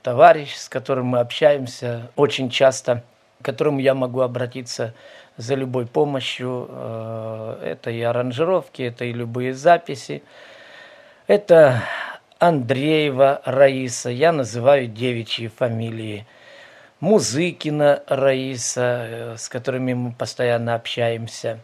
товарищ, 0.04 0.54
с 0.54 0.70
которым 0.70 1.08
мы 1.08 1.22
общаемся 1.22 2.12
очень 2.16 2.52
часто, 2.52 3.04
к 3.42 3.46
которому 3.46 3.80
я 3.80 3.96
могу 3.96 4.20
обратиться 4.20 4.94
за 5.38 5.56
любой 5.56 5.88
помощью. 5.88 6.68
Э, 6.70 7.62
это 7.64 7.90
и 7.90 8.00
аранжировки, 8.02 8.84
это 8.84 9.06
и 9.06 9.12
любые 9.12 9.56
записи. 9.56 10.22
Это 11.26 11.82
Андреева 12.38 13.42
Раиса, 13.46 14.12
я 14.12 14.32
называю 14.32 14.86
девичьи 14.86 15.48
фамилии. 15.48 16.28
Музыкина 17.00 18.04
Раиса, 18.06 19.08
э, 19.10 19.36
с 19.36 19.50
которыми 19.50 19.96
мы 19.96 20.12
постоянно 20.12 20.76
общаемся. 20.76 21.60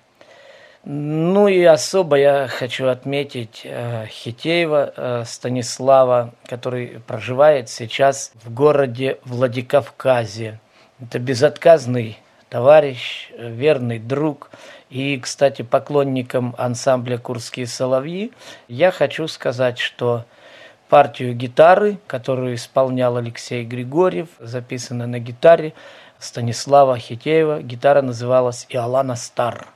Ну 0.86 1.48
и 1.48 1.64
особо 1.64 2.16
я 2.18 2.48
хочу 2.48 2.88
отметить 2.88 3.62
э, 3.66 4.06
Хитеева 4.08 5.24
Станислава, 5.26 6.34
который 6.46 7.02
проживает 7.06 7.70
сейчас 7.70 8.32
в 8.44 8.54
городе 8.54 9.20
Владикавказе. 9.26 10.60
Это 11.02 11.20
безотказный 11.20 12.18
товарищ, 12.50 13.30
верный 13.38 14.00
друг 14.00 14.50
и, 14.90 15.20
кстати, 15.20 15.62
поклонникам 15.62 16.56
ансамбля 16.58 17.18
«Курские 17.18 17.68
соловьи», 17.68 18.32
я 18.68 18.92
хочу 18.92 19.28
сказать, 19.28 19.78
что 19.78 20.26
партию 20.90 21.36
гитары, 21.36 22.00
которую 22.08 22.56
исполнял 22.56 23.18
Алексей 23.18 23.64
Григорьев, 23.64 24.30
записана 24.40 25.06
на 25.06 25.20
гитаре 25.20 25.74
Станислава 26.18 26.98
Хитеева. 26.98 27.62
Гитара 27.62 28.02
называлась 28.02 28.66
«Иолана 28.70 29.16
Стар». 29.16 29.68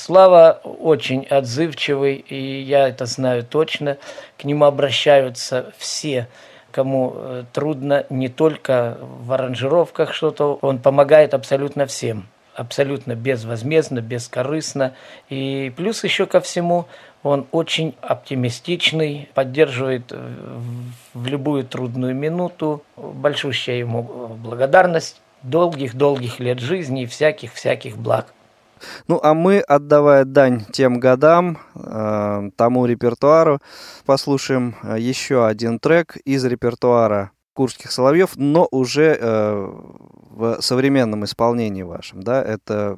Слава 0.00 0.60
очень 0.62 1.24
отзывчивый, 1.24 2.14
и 2.14 2.60
я 2.62 2.88
это 2.88 3.04
знаю 3.06 3.42
точно. 3.42 3.98
К 4.38 4.44
нему 4.44 4.64
обращаются 4.64 5.72
все 5.76 6.28
кому 6.70 7.14
э, 7.16 7.44
трудно 7.52 8.06
не 8.08 8.28
только 8.28 8.96
в 9.00 9.32
аранжировках 9.32 10.12
что-то, 10.12 10.56
он 10.62 10.78
помогает 10.78 11.34
абсолютно 11.34 11.86
всем, 11.86 12.28
абсолютно 12.54 13.16
безвозмездно, 13.16 14.00
бескорыстно. 14.00 14.94
И 15.30 15.72
плюс 15.76 16.04
еще 16.04 16.26
ко 16.26 16.40
всему, 16.40 16.86
он 17.24 17.48
очень 17.50 17.96
оптимистичный, 18.00 19.28
поддерживает 19.34 20.12
э, 20.12 20.34
в 21.12 21.26
любую 21.26 21.64
трудную 21.64 22.14
минуту. 22.14 22.84
Большущая 22.96 23.78
ему 23.78 24.04
благодарность 24.04 25.20
долгих-долгих 25.42 26.38
лет 26.38 26.60
жизни 26.60 27.02
и 27.02 27.06
всяких-всяких 27.06 27.96
благ. 27.98 28.32
Ну, 29.06 29.20
а 29.22 29.34
мы, 29.34 29.60
отдавая 29.60 30.24
дань 30.24 30.64
тем 30.72 31.00
годам, 31.00 31.58
э, 31.74 32.50
тому 32.56 32.86
репертуару, 32.86 33.60
послушаем 34.06 34.76
э, 34.82 34.96
еще 34.98 35.46
один 35.46 35.78
трек 35.78 36.16
из 36.24 36.44
репертуара 36.44 37.32
Курских 37.54 37.90
соловьев, 37.90 38.30
но 38.36 38.68
уже 38.70 39.18
э, 39.20 39.72
в 40.30 40.58
современном 40.60 41.24
исполнении 41.24 41.82
вашем, 41.82 42.22
да? 42.22 42.40
Это 42.40 42.96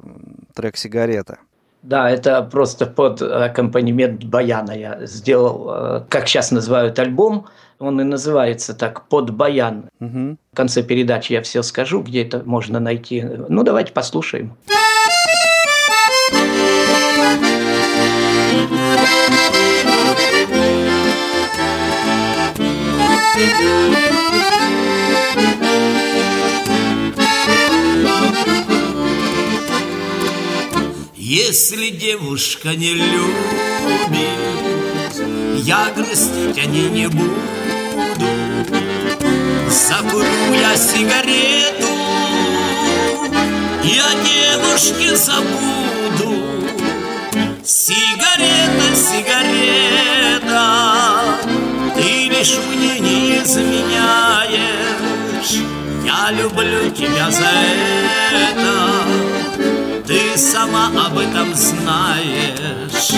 трек 0.53 0.77
«Сигарета». 0.77 1.39
Да, 1.81 2.07
это 2.11 2.43
просто 2.43 2.85
под 2.85 3.23
аккомпанемент 3.23 4.23
баяна 4.23 4.71
я 4.71 4.99
сделал, 5.07 5.69
э, 5.73 6.01
как 6.09 6.27
сейчас 6.27 6.51
называют 6.51 6.99
альбом, 6.99 7.47
он 7.79 7.99
и 7.99 8.03
называется 8.03 8.75
так 8.75 9.07
«Под 9.07 9.31
баян». 9.31 9.89
Угу. 9.99 10.37
В 10.51 10.55
конце 10.55 10.83
передачи 10.83 11.33
я 11.33 11.41
все 11.41 11.63
скажу, 11.63 12.03
где 12.03 12.23
это 12.23 12.43
можно 12.45 12.79
найти. 12.79 13.23
Ну, 13.23 13.63
давайте 13.63 13.93
послушаем. 13.93 14.55
Если 31.15 31.89
девушка 31.89 32.75
не 32.75 32.93
любит, 32.93 33.17
я 35.63 35.91
грустить 35.95 36.57
о 36.57 36.65
ней 36.65 36.89
не 36.89 37.07
буду. 37.07 37.33
Закурю 39.69 40.53
я 40.53 40.75
сигарету 40.77 41.87
о 44.01 44.13
девушке 44.25 45.15
забуду. 45.15 46.00
Сигарета, 47.63 48.95
сигарета, 48.95 50.65
ты 51.95 52.29
лишь 52.29 52.57
мне 52.69 52.99
не 52.99 53.37
изменяешь. 53.37 54.61
Я 56.03 56.31
люблю 56.31 56.89
тебя 56.91 57.29
за 57.31 57.45
это 57.45 59.01
ты 60.11 60.37
сама 60.37 60.87
об 61.05 61.17
этом 61.17 61.53
знаешь. 61.55 63.11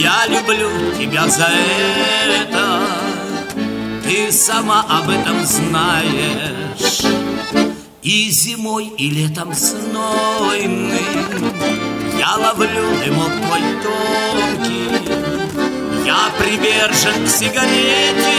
Я 0.00 0.26
люблю 0.28 0.70
тебя 0.98 1.28
за 1.28 1.46
это, 1.46 2.45
ты 4.06 4.30
сама 4.32 4.84
об 4.88 5.10
этом 5.10 5.44
знаешь. 5.44 7.02
И 8.02 8.30
зимой, 8.30 8.86
и 8.98 9.10
летом 9.10 9.52
знойным 9.52 10.92
Я 12.16 12.36
ловлю 12.36 12.96
дымок 13.04 13.32
твой 13.32 13.62
тонкий. 13.82 14.90
Я 16.04 16.30
привержен 16.38 17.26
к 17.26 17.28
сигарете. 17.28 18.38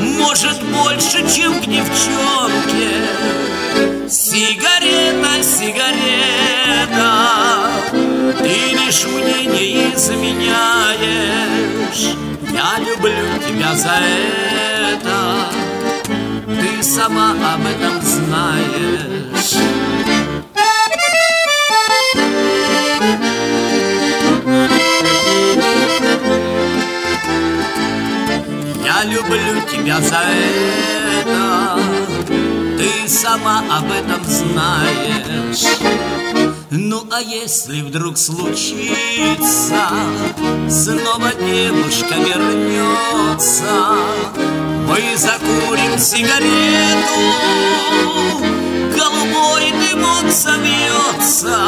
Может, 0.00 0.60
больше, 0.64 1.24
чем 1.32 1.60
к 1.60 1.66
девчонке. 1.66 3.06
Сигарета, 4.08 5.42
сигарета 5.44 6.42
Ты 8.38 8.76
лишь 8.76 9.04
мне 9.04 9.46
не 9.46 9.94
изменяешь. 9.94 11.02
Я 12.52 12.78
люблю 12.78 13.26
тебя 13.46 13.74
за 13.74 13.96
это. 14.92 15.48
Ты 16.46 16.82
сама 16.82 17.32
об 17.32 17.66
этом 17.66 18.00
знаешь. 18.02 19.56
Я 28.84 29.04
люблю 29.04 29.60
тебя 29.70 30.00
за 30.00 30.22
это. 31.20 31.78
Ты 32.78 33.08
сама 33.08 33.62
об 33.70 33.90
этом 33.90 34.24
знаешь 34.24 36.21
Ну 36.74 37.06
а 37.10 37.20
если 37.20 37.82
вдруг 37.82 38.16
случится 38.16 38.56
Снова 40.70 41.34
девушка 41.34 42.14
вернется 42.14 43.64
Мы 44.88 45.14
закурим 45.14 45.98
сигарету 45.98 47.12
Голубой 48.96 49.70
дымок 49.72 50.32
собьется. 50.32 51.58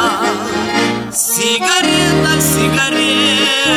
Сигарета, 1.12 2.40
сигарета 2.40 3.74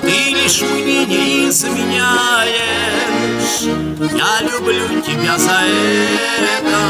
ты 0.00 0.32
лишь 0.32 0.62
мне 0.62 1.06
не 1.06 1.48
изменяешь 1.48 3.15
Я 3.46 4.40
люблю 4.42 5.00
тебя 5.02 5.38
за 5.38 5.60
это. 6.52 6.80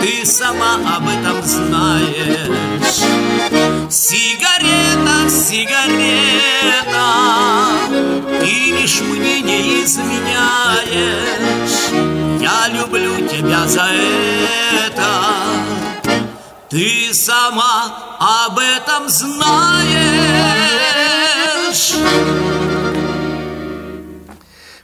Ты 0.00 0.24
сама 0.24 0.76
об 0.96 1.08
этом 1.08 1.42
знаешь. 1.42 3.02
Сигарета, 3.90 5.28
сигарета. 5.28 7.08
Ты 8.40 8.72
лишь 8.72 9.00
мне 9.00 9.40
не 9.42 9.84
изменяешь. 9.84 10.88
Я 12.40 12.68
люблю 12.68 13.26
тебя 13.28 13.66
за 13.66 13.88
это. 14.86 15.08
Ты 16.70 17.12
сама 17.12 17.92
об 18.18 18.58
этом 18.58 19.08
знаешь. 19.08 20.38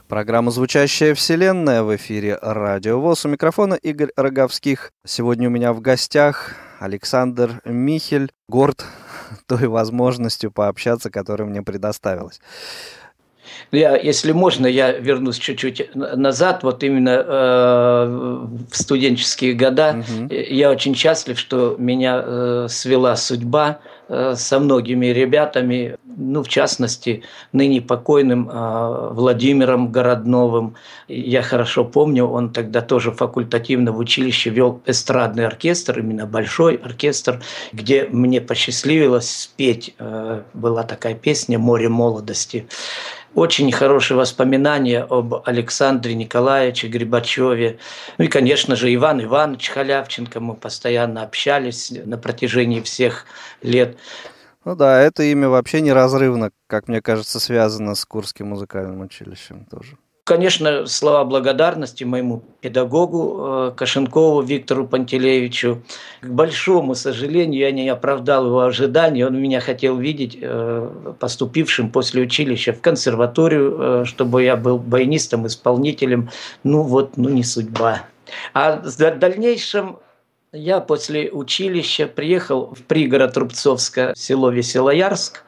Программа 0.07 0.51
«Звучащая 0.51 1.15
вселенная» 1.15 1.81
в 1.81 1.95
эфире 1.95 2.37
«Радио 2.39 3.01
ВОЗ». 3.01 3.25
У 3.25 3.29
микрофона 3.29 3.73
Игорь 3.73 4.11
Роговских. 4.15 4.91
Сегодня 5.03 5.47
у 5.47 5.51
меня 5.51 5.73
в 5.73 5.81
гостях 5.81 6.53
Александр 6.79 7.59
Михель. 7.65 8.31
Горд 8.47 8.85
той 9.47 9.65
возможностью 9.67 10.51
пообщаться, 10.51 11.09
которая 11.09 11.47
мне 11.47 11.63
предоставилась. 11.63 12.39
Я, 13.71 13.97
если 13.97 14.31
можно, 14.31 14.67
я 14.67 14.91
вернусь 14.91 15.37
чуть-чуть 15.37 15.95
назад, 15.95 16.63
вот 16.63 16.83
именно 16.83 17.23
э, 17.25 18.05
в 18.71 18.75
студенческие 18.75 19.53
года. 19.53 19.97
Угу. 19.99 20.33
Я 20.33 20.71
очень 20.71 20.95
счастлив, 20.95 21.39
что 21.39 21.75
меня 21.77 22.21
э, 22.23 22.67
свела 22.69 23.15
судьба 23.15 23.79
э, 24.07 24.35
со 24.37 24.59
многими 24.59 25.07
ребятами, 25.07 25.97
ну, 26.17 26.43
в 26.43 26.47
частности, 26.47 27.23
ныне 27.51 27.81
покойным 27.81 28.49
э, 28.49 29.09
Владимиром 29.11 29.91
Городновым. 29.91 30.75
Я 31.07 31.41
хорошо 31.41 31.83
помню, 31.83 32.25
он 32.25 32.51
тогда 32.51 32.81
тоже 32.81 33.11
факультативно 33.11 33.91
в 33.91 33.97
училище 33.97 34.49
вел 34.49 34.81
эстрадный 34.85 35.45
оркестр, 35.45 35.99
именно 35.99 36.25
большой 36.25 36.75
оркестр, 36.75 37.41
где 37.73 38.07
мне 38.09 38.39
посчастливилось 38.41 39.29
спеть. 39.29 39.93
Э, 39.99 40.43
была 40.53 40.83
такая 40.83 41.15
песня 41.15 41.59
«Море 41.59 41.89
молодости» 41.89 42.67
очень 43.35 43.71
хорошие 43.71 44.17
воспоминания 44.17 45.03
об 45.03 45.35
Александре 45.45 46.15
Николаевиче 46.15 46.87
Грибачеве. 46.87 47.79
Ну 48.17 48.25
и, 48.25 48.27
конечно 48.27 48.75
же, 48.75 48.93
Иван 48.93 49.23
Иванович 49.23 49.69
Халявченко. 49.69 50.39
Мы 50.39 50.55
постоянно 50.55 51.21
общались 51.21 51.91
на 51.91 52.17
протяжении 52.17 52.81
всех 52.81 53.25
лет. 53.61 53.97
Ну 54.63 54.75
да, 54.75 54.99
это 55.01 55.23
имя 55.23 55.49
вообще 55.49 55.81
неразрывно, 55.81 56.51
как 56.67 56.87
мне 56.87 57.01
кажется, 57.01 57.39
связано 57.39 57.93
с 57.93 58.05
Курским 58.05 58.47
музыкальным 58.47 59.01
училищем 59.01 59.65
тоже. 59.65 59.97
Конечно, 60.25 60.87
слова 60.87 61.23
благодарности 61.23 62.03
моему 62.03 62.41
педагогу 62.59 63.37
э, 63.37 63.71
Кашенкову 63.77 64.41
Виктору 64.41 64.87
Пантелеевичу. 64.87 65.83
К 66.19 66.27
большому 66.27 66.95
сожалению, 66.95 67.61
я 67.61 67.71
не 67.71 67.87
оправдал 67.87 68.47
его 68.47 68.61
ожиданий. 68.61 69.23
Он 69.23 69.39
меня 69.39 69.59
хотел 69.59 69.97
видеть 69.97 70.35
э, 70.41 71.13
поступившим 71.19 71.91
после 71.91 72.23
училища 72.23 72.73
в 72.73 72.81
консерваторию, 72.81 73.77
э, 73.77 74.05
чтобы 74.05 74.41
я 74.41 74.55
был 74.55 74.79
баянистом, 74.79 75.45
исполнителем. 75.45 76.31
Ну 76.63 76.81
вот, 76.81 77.17
ну 77.17 77.29
не 77.29 77.43
судьба. 77.43 78.07
А 78.55 78.81
в 78.83 78.97
дальнейшем 78.97 79.99
я 80.51 80.79
после 80.79 81.29
училища 81.29 82.07
приехал 82.07 82.73
в 82.73 82.81
пригород 82.81 83.37
Рубцовска, 83.37 84.13
село 84.15 84.49
Веселоярск, 84.49 85.44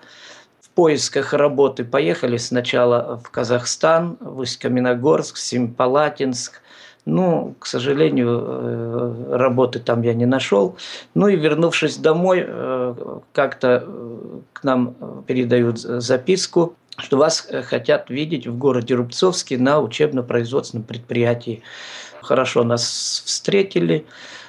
поисках 0.77 1.33
работы 1.33 1.83
поехали 1.83 2.37
сначала 2.37 3.19
в 3.25 3.31
Казахстан, 3.31 4.15
в 4.19 4.41
Усть-Каменогорск, 4.41 5.37
Семипалатинск. 5.37 6.61
Ну, 7.03 7.55
к 7.57 7.65
сожалению, 7.65 8.43
э, 8.45 9.37
работы 9.37 9.79
там 9.79 10.03
я 10.03 10.13
не 10.13 10.27
нашел. 10.27 10.77
Ну 11.15 11.29
и 11.29 11.35
вернувшись 11.35 11.97
домой, 11.97 12.45
э, 12.47 12.93
как-то 13.33 13.85
э, 13.87 14.39
к 14.53 14.63
нам 14.63 15.23
передают 15.25 15.79
записку 15.79 16.75
что 16.99 17.17
вас 17.17 17.47
хотят 17.65 18.09
видеть 18.09 18.47
в 18.47 18.57
городе 18.57 18.95
Рубцовске 18.95 19.59
на 19.59 19.79
учебно-производственном 19.79 20.83
предприятии. 20.83 21.61
Хорошо 22.23 22.63
нас 22.63 23.21
встретили. 23.23 24.07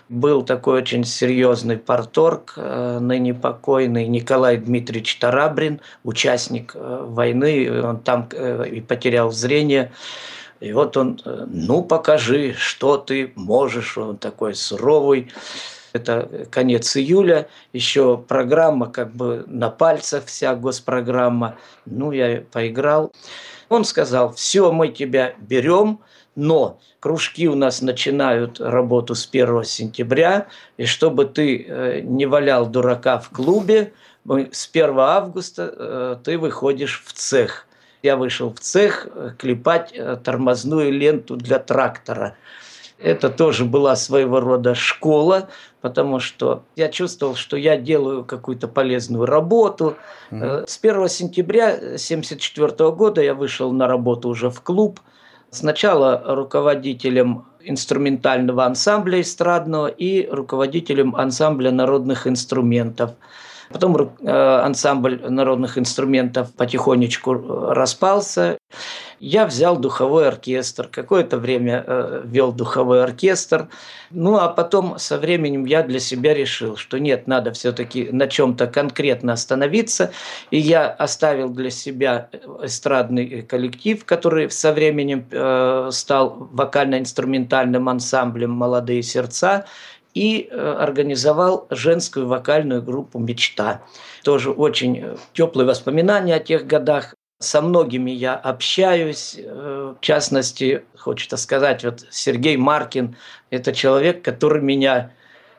Был 0.08 0.42
такой 0.42 0.78
очень 0.78 1.04
серьезный 1.04 1.76
порторг, 1.76 2.54
э, 2.56 2.98
ныне 3.00 3.34
покойный 3.34 4.06
Николай 4.06 4.56
Дмитриевич 4.56 5.16
Тарабрин, 5.16 5.80
участник 6.04 6.72
э, 6.74 7.04
войны, 7.06 7.82
он 7.82 8.00
там 8.00 8.28
и 8.28 8.80
потерял 8.80 9.30
зрение. 9.30 9.92
И 10.60 10.72
вот 10.72 10.96
он, 10.96 11.20
ну 11.24 11.84
покажи, 11.84 12.54
что 12.56 12.96
ты 12.96 13.32
можешь, 13.36 13.96
он 13.96 14.16
такой 14.16 14.54
суровый 14.54 15.30
это 15.92 16.46
конец 16.50 16.96
июля, 16.96 17.48
еще 17.72 18.18
программа 18.18 18.90
как 18.90 19.12
бы 19.12 19.44
на 19.46 19.70
пальцах 19.70 20.26
вся 20.26 20.54
госпрограмма. 20.54 21.56
Ну, 21.86 22.12
я 22.12 22.42
поиграл. 22.52 23.12
Он 23.68 23.84
сказал, 23.84 24.32
все, 24.32 24.72
мы 24.72 24.88
тебя 24.88 25.34
берем, 25.38 26.00
но 26.38 26.78
кружки 27.00 27.48
у 27.48 27.56
нас 27.56 27.82
начинают 27.82 28.60
работу 28.60 29.16
с 29.16 29.26
1 29.26 29.64
сентября, 29.64 30.46
и 30.76 30.86
чтобы 30.86 31.24
ты 31.24 31.66
э, 31.68 32.00
не 32.00 32.26
валял 32.26 32.66
дурака 32.66 33.18
в 33.18 33.30
клубе, 33.30 33.92
с 34.24 34.70
1 34.72 34.98
августа 35.00 35.74
э, 35.76 36.16
ты 36.22 36.38
выходишь 36.38 37.02
в 37.04 37.12
цех. 37.12 37.66
Я 38.04 38.16
вышел 38.16 38.54
в 38.54 38.60
цех 38.60 39.08
э, 39.12 39.32
клепать 39.36 39.92
тормозную 40.22 40.92
ленту 40.92 41.34
для 41.34 41.58
трактора. 41.58 42.36
Это 42.98 43.30
тоже 43.30 43.64
была 43.64 43.96
своего 43.96 44.38
рода 44.38 44.76
школа, 44.76 45.48
потому 45.80 46.20
что 46.20 46.62
я 46.76 46.88
чувствовал, 46.88 47.34
что 47.34 47.56
я 47.56 47.76
делаю 47.76 48.24
какую-то 48.24 48.68
полезную 48.68 49.26
работу. 49.26 49.96
Mm-hmm. 50.30 50.68
С 50.68 50.78
1 50.80 51.08
сентября 51.08 51.74
1974 51.74 52.90
года 52.92 53.22
я 53.22 53.34
вышел 53.34 53.72
на 53.72 53.88
работу 53.88 54.28
уже 54.28 54.50
в 54.50 54.60
клуб. 54.60 55.00
Сначала 55.50 56.22
руководителем 56.26 57.46
инструментального 57.60 58.64
ансамбля 58.66 59.20
эстрадного 59.20 59.88
и 59.88 60.26
руководителем 60.28 61.16
ансамбля 61.16 61.70
народных 61.70 62.26
инструментов– 62.26 63.12
Потом 63.70 63.96
э, 63.96 64.30
ансамбль 64.64 65.20
народных 65.28 65.76
инструментов 65.76 66.52
потихонечку 66.54 67.34
э, 67.34 67.72
распался. 67.74 68.58
Я 69.20 69.46
взял 69.46 69.76
духовой 69.76 70.28
оркестр. 70.28 70.88
Какое-то 70.88 71.38
время 71.38 71.84
э, 71.86 72.22
вел 72.24 72.52
духовой 72.52 73.02
оркестр. 73.02 73.68
Ну, 74.10 74.36
а 74.36 74.48
потом 74.48 74.98
со 74.98 75.18
временем 75.18 75.66
я 75.66 75.82
для 75.82 76.00
себя 76.00 76.32
решил, 76.32 76.76
что 76.76 76.98
нет, 76.98 77.26
надо 77.26 77.52
все-таки 77.52 78.08
на 78.10 78.26
чем-то 78.26 78.68
конкретно 78.68 79.34
остановиться. 79.34 80.12
И 80.50 80.58
я 80.58 80.88
оставил 80.88 81.50
для 81.50 81.70
себя 81.70 82.30
эстрадный 82.62 83.42
коллектив, 83.42 84.02
который 84.04 84.50
со 84.50 84.72
временем 84.72 85.26
стал 85.92 86.48
вокально-инструментальным 86.52 87.88
ансамблем 87.88 88.52
«Молодые 88.52 89.02
сердца» 89.02 89.66
и 90.18 90.48
э, 90.50 90.76
организовал 90.80 91.68
женскую 91.70 92.26
вокальную 92.26 92.82
группу 92.82 93.20
«Мечта». 93.20 93.82
Тоже 94.24 94.50
очень 94.50 94.98
э, 94.98 95.16
теплые 95.32 95.64
воспоминания 95.64 96.34
о 96.34 96.40
тех 96.40 96.66
годах. 96.66 97.14
Со 97.38 97.62
многими 97.62 98.10
я 98.10 98.34
общаюсь, 98.34 99.36
э, 99.38 99.94
в 99.96 100.00
частности, 100.00 100.84
хочется 100.96 101.36
сказать, 101.36 101.84
вот 101.84 102.04
Сергей 102.10 102.56
Маркин– 102.56 103.14
это 103.50 103.72
человек, 103.72 104.24
который 104.24 104.60
меня 104.60 105.12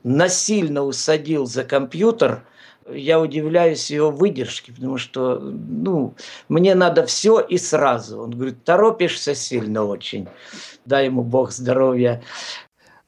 насильно 0.04 0.84
усадил 0.84 1.46
за 1.46 1.64
компьютер– 1.64 2.44
я 2.92 3.20
удивляюсь 3.20 3.92
его 3.92 4.10
выдержке, 4.10 4.74
потому 4.74 4.98
что, 4.98 5.38
ну, 5.40 6.16
мне 6.48 6.74
надо 6.74 7.06
все 7.06 7.40
и 7.40 7.60
сразу. 7.60 8.22
Он 8.24 8.32
говорит, 8.32 8.64
торопишься 8.64 9.36
сильно 9.36 9.84
очень. 9.84 10.28
Дай 10.86 11.06
ему 11.06 11.22
Бог 11.22 11.52
здоровья. 11.52 12.24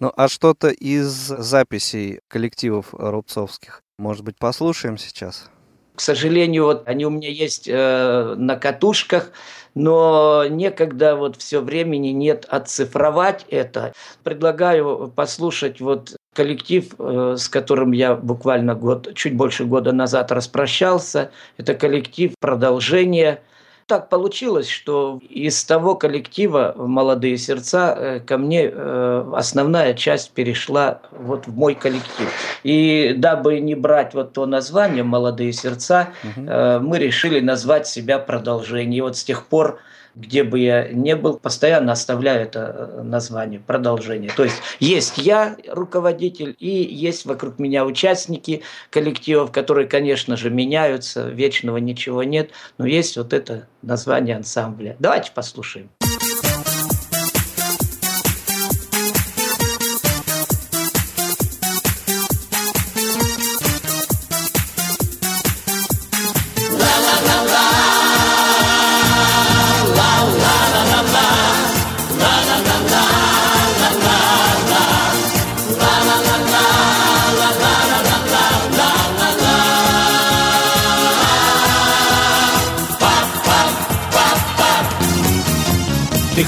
Ну, 0.01 0.11
а 0.17 0.27
что-то 0.27 0.69
из 0.69 1.11
записей 1.11 2.21
коллективов 2.27 2.87
рубцовских, 2.91 3.83
может 3.99 4.23
быть, 4.23 4.35
послушаем 4.39 4.97
сейчас? 4.97 5.47
К 5.93 6.01
сожалению, 6.01 6.65
вот 6.65 6.87
они 6.87 7.05
у 7.05 7.11
меня 7.11 7.29
есть 7.29 7.67
э, 7.67 8.33
на 8.35 8.55
катушках, 8.55 9.31
но 9.75 10.45
некогда 10.49 11.15
вот 11.15 11.35
все 11.35 11.61
времени 11.61 12.07
нет 12.07 12.47
оцифровать 12.49 13.45
это. 13.49 13.93
Предлагаю 14.23 15.13
послушать 15.15 15.79
вот 15.81 16.15
коллектив, 16.33 16.95
э, 16.97 17.35
с 17.37 17.47
которым 17.47 17.91
я 17.91 18.15
буквально 18.15 18.73
год, 18.73 19.13
чуть 19.13 19.35
больше 19.35 19.65
года 19.65 19.91
назад 19.91 20.31
распрощался. 20.31 21.29
Это 21.57 21.75
коллектив 21.75 22.33
продолжение 22.39 23.43
так 23.87 24.09
получилось, 24.09 24.69
что 24.69 25.19
из 25.29 25.63
того 25.63 25.95
коллектива 25.95 26.73
«Молодые 26.77 27.37
сердца» 27.37 27.95
э, 27.97 28.19
ко 28.19 28.37
мне 28.37 28.69
э, 28.71 29.31
основная 29.33 29.93
часть 29.93 30.31
перешла 30.31 31.01
вот 31.11 31.47
в 31.47 31.55
мой 31.55 31.75
коллектив. 31.75 32.29
И 32.63 33.13
дабы 33.17 33.59
не 33.59 33.75
брать 33.75 34.13
вот 34.13 34.33
то 34.33 34.45
название 34.45 35.03
«Молодые 35.03 35.53
сердца», 35.53 36.09
угу. 36.23 36.41
мы 36.41 36.97
решили 36.99 37.39
назвать 37.39 37.87
себя 37.87 38.19
продолжением. 38.19 38.91
И 38.91 39.01
вот 39.01 39.17
с 39.17 39.23
тех 39.23 39.45
пор 39.45 39.79
где 40.15 40.43
бы 40.43 40.59
я 40.59 40.89
ни 40.89 41.13
был, 41.13 41.37
постоянно 41.37 41.93
оставляю 41.93 42.43
это 42.43 42.75
э, 42.97 43.01
название, 43.03 43.59
продолжение. 43.59 44.31
То 44.35 44.43
есть 44.43 44.57
есть 44.79 45.17
я, 45.17 45.55
руководитель, 45.67 46.55
и 46.59 46.69
есть 46.69 47.25
вокруг 47.25 47.59
меня 47.59 47.85
участники 47.85 48.63
коллективов, 48.89 49.51
которые, 49.51 49.87
конечно 49.87 50.35
же, 50.35 50.49
меняются, 50.49 51.29
вечного 51.29 51.77
ничего 51.77 52.23
нет, 52.23 52.51
но 52.77 52.85
есть 52.85 53.17
вот 53.17 53.33
это 53.33 53.67
название 53.81 54.35
ансамбля. 54.35 54.95
Давайте 54.99 55.31
послушаем. 55.31 55.89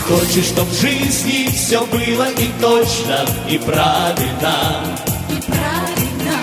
Хочешь, 0.07 0.47
чтоб 0.47 0.67
в 0.67 0.81
жизни 0.81 1.49
все 1.55 1.79
было 1.85 2.27
и 2.31 2.49
точно, 2.59 3.25
и 3.49 3.57
правильно. 3.57 4.83
И 5.29 5.41
правильно. 5.49 6.37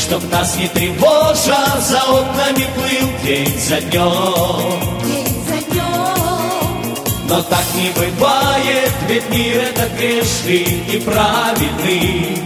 Чтоб 0.00 0.22
нас 0.30 0.56
не 0.56 0.68
тревожа, 0.68 1.80
за 1.80 2.00
окнами 2.04 2.64
плыл 2.76 3.10
день 3.24 3.60
за 3.60 3.80
днем. 3.80 4.80
День 5.04 5.44
за 5.48 5.72
днем. 5.72 6.94
Но 7.28 7.42
так 7.42 7.64
не 7.74 7.90
бывает, 7.90 8.92
ведь 9.08 9.28
мир 9.30 9.62
это 9.62 9.88
грешный 9.98 10.62
и 10.92 11.00
правильный. 11.00 12.38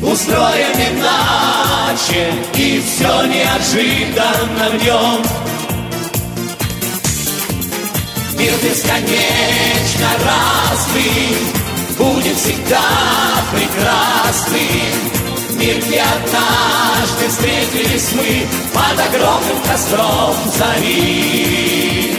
Устроен 0.00 0.76
иначе, 0.92 2.32
и 2.54 2.80
все 2.80 3.26
неожиданно 3.26 4.70
в 4.70 4.84
нем 4.84 5.22
Мир 8.40 8.54
бесконечно 8.62 10.08
разный, 10.24 11.36
будет 11.98 12.38
всегда 12.38 12.80
прекрасный. 13.52 14.94
Мир, 15.56 15.76
где 15.76 16.00
однажды 16.00 17.28
встретились 17.28 18.12
мы 18.14 18.48
под 18.72 18.98
огромным 18.98 19.60
костром 19.70 20.34
зари. 20.56 22.14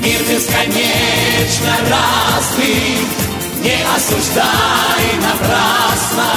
Мир 0.00 0.20
бесконечно 0.28 1.74
разный, 1.88 2.98
не 3.62 3.78
осуждай 3.96 5.06
напрасно. 5.22 6.28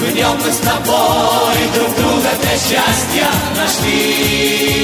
В 0.00 0.14
нем 0.16 0.36
мы 0.44 0.50
с 0.50 0.56
тобой 0.56 1.56
друг 1.76 1.94
друга 1.94 2.30
для 2.40 2.56
счастья 2.58 3.30
нашли. 3.56 4.78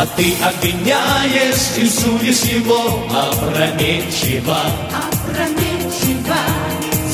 А 0.00 0.06
ты 0.16 0.32
обвиняешь 0.40 1.76
и 1.76 1.88
судишь 1.88 2.42
его 2.42 3.04
опрометчиво. 3.10 4.56
Опрометчиво. 4.94 6.36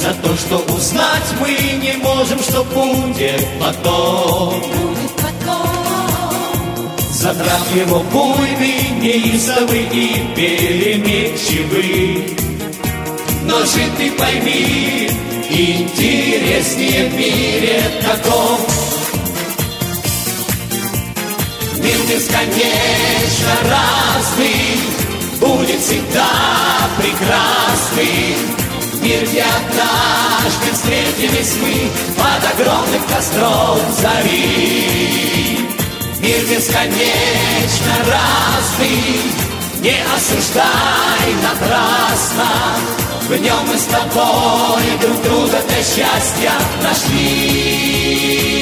За 0.02 0.12
то, 0.12 0.36
что 0.36 0.58
узнать 0.74 1.32
мы 1.40 1.48
не 1.80 1.94
можем, 2.02 2.38
что 2.40 2.62
будет 2.64 3.42
потом. 3.58 4.60
Будет 4.60 5.12
потом. 5.16 5.66
Задрав 7.10 7.74
его 7.74 8.00
буйный, 8.12 8.90
неистовый 9.00 9.88
и 9.90 10.22
переметчивый. 10.36 12.36
Но 13.44 13.60
жить 13.60 13.96
ты 13.96 14.10
пойми, 14.10 15.08
интереснее 15.48 17.08
в 17.08 17.14
мире 17.14 17.82
таком 18.02 18.73
Мир 21.84 21.98
бесконечно 22.08 23.54
разный 23.68 24.80
Будет 25.38 25.80
всегда 25.82 26.30
прекрасный 26.96 28.36
Мир, 29.02 29.22
где 29.26 29.42
однажды 29.42 30.72
встретились 30.72 31.56
мы 31.60 31.90
Под 32.16 32.42
огромным 32.54 33.02
костром 33.02 33.80
зари. 34.00 35.58
Мир 36.20 36.40
бесконечно 36.48 37.94
разный 38.08 39.20
Не 39.80 39.96
осуждай 40.16 41.34
напрасно. 41.42 42.48
В 43.28 43.36
нем 43.38 43.58
мы 43.66 43.76
с 43.76 43.84
тобой 43.84 44.82
друг 45.02 45.22
друга 45.22 45.62
для 45.68 45.82
счастья 45.82 46.52
нашли 46.82 48.53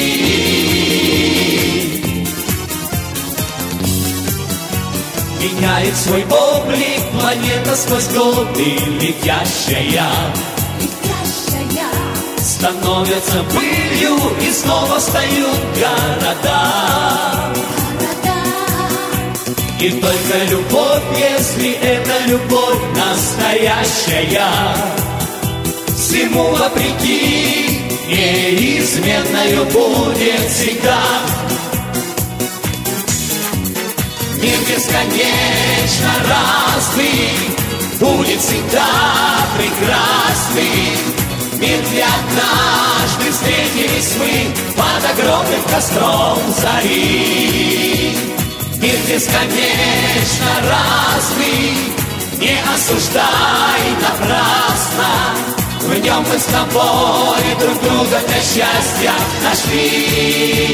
Меняет 5.43 5.97
свой 5.97 6.23
облик. 6.23 7.01
Планета 7.19 7.75
сквозь 7.75 8.07
годы 8.13 8.77
летящая. 9.01 10.07
Летящая. 10.79 11.89
Становятся 12.37 13.43
пылью 13.53 14.17
и 14.41 14.51
снова 14.53 14.99
встают 14.99 15.59
города. 15.75 17.53
Города. 17.99 18.39
И 19.81 19.89
только 19.89 20.45
любовь, 20.49 21.03
если 21.19 21.73
это 21.73 22.25
любовь 22.27 22.79
настоящая. 22.95 24.47
Всему 25.97 26.55
вопреки 26.55 27.81
неизменною 28.07 29.65
будет 29.65 30.49
всегда 30.49 30.99
Мир 34.43 34.59
бесконечно 34.59 36.11
разный 36.27 37.31
Будет 37.97 38.41
всегда 38.41 38.89
прекрасный. 39.57 40.97
Мир, 41.53 41.79
где 41.79 42.03
однажды 42.03 43.31
встретились 43.31 44.15
мы 44.19 44.53
Под 44.75 45.03
огромным 45.11 45.63
костром 45.71 46.39
зари. 46.59 48.17
Мир 48.81 48.97
бесконечно 49.07 50.51
разный 50.67 51.77
Не 52.37 52.59
осуждай 52.75 53.83
напрасно. 54.01 55.11
В 55.83 55.97
нем 55.99 56.25
мы 56.29 56.37
с 56.37 56.43
тобой 56.43 57.55
друг 57.61 57.81
друга 57.81 58.19
для 58.27 58.41
счастья 58.41 59.13
нашли 59.41 60.73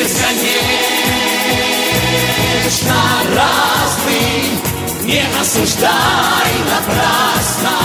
бесконечно 0.00 0.60
разный 3.36 4.60
Не 5.04 5.22
осуждай 5.40 6.52
напрасно 6.70 7.76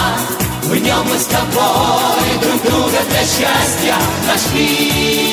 В 0.64 0.76
нем 0.76 1.08
мы 1.10 1.18
с 1.18 1.26
тобой 1.26 2.40
друг 2.42 2.62
друга 2.64 3.00
для 3.10 3.22
счастья 3.22 3.96
нашли 4.28 5.26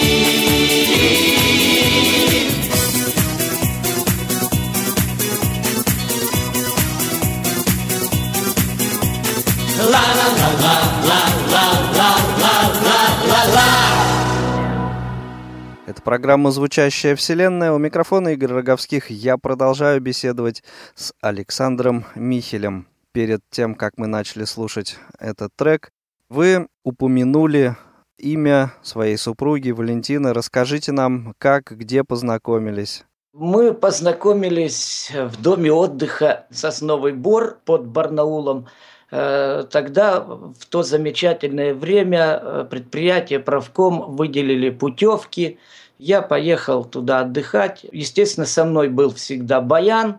Это 15.87 16.01
программа 16.03 16.51
«Звучащая 16.51 17.17
вселенная». 17.17 17.73
У 17.73 17.79
микрофона 17.79 18.29
Игорь 18.29 18.53
Роговских. 18.53 19.11
Я 19.11 19.37
продолжаю 19.37 20.01
беседовать 20.01 20.63
с 20.95 21.13
Александром 21.21 22.07
Михелем. 22.15 22.87
Перед 23.13 23.41
тем, 23.51 23.75
как 23.75 23.99
мы 23.99 24.07
начали 24.07 24.45
слушать 24.45 24.97
этот 25.19 25.51
трек, 25.55 25.91
вы 26.31 26.69
упомянули 26.83 27.77
имя 28.17 28.73
своей 28.83 29.19
супруги 29.19 29.71
Валентины. 29.71 30.33
Расскажите 30.33 30.93
нам, 30.93 31.35
как, 31.37 31.73
где 31.73 32.05
познакомились. 32.05 33.05
Мы 33.35 33.75
познакомились 33.75 35.11
в 35.15 35.43
доме 35.43 35.73
отдыха 35.73 36.47
«Сосновый 36.51 37.13
бор» 37.13 37.59
под 37.65 37.87
Барнаулом. 37.87 38.67
Э, 39.13 39.65
Тогда, 39.71 40.21
в 40.21 40.67
то 40.71 40.83
замечательное 40.83 41.75
время, 41.75 42.41
э, 42.43 42.67
предприятие 42.69 43.41
«Правком» 43.41 44.17
выделили 44.17 44.71
путевки. 44.71 45.59
Я 45.99 46.23
поехал 46.23 46.83
туда 46.85 47.21
отдыхать. 47.21 47.85
Естественно, 47.93 48.47
со 48.47 48.65
мной 48.65 48.89
был 48.89 49.13
всегда 49.13 49.61
Баян. 49.61 50.17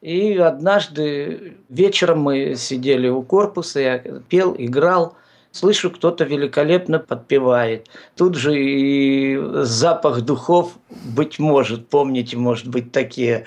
И 0.00 0.36
однажды 0.36 1.56
вечером 1.68 2.22
мы 2.22 2.56
сидели 2.56 3.08
у 3.08 3.22
корпуса, 3.22 3.78
я 3.78 3.98
пел, 4.28 4.56
играл. 4.58 5.14
Слышу, 5.52 5.90
кто-то 5.90 6.24
великолепно 6.24 6.98
подпевает. 6.98 7.88
Тут 8.16 8.36
же 8.36 8.58
и 8.58 9.38
запах 9.64 10.22
духов, 10.22 10.72
быть 10.88 11.38
может, 11.38 11.88
помните, 11.88 12.38
может 12.38 12.68
быть, 12.68 12.90
такие. 12.90 13.44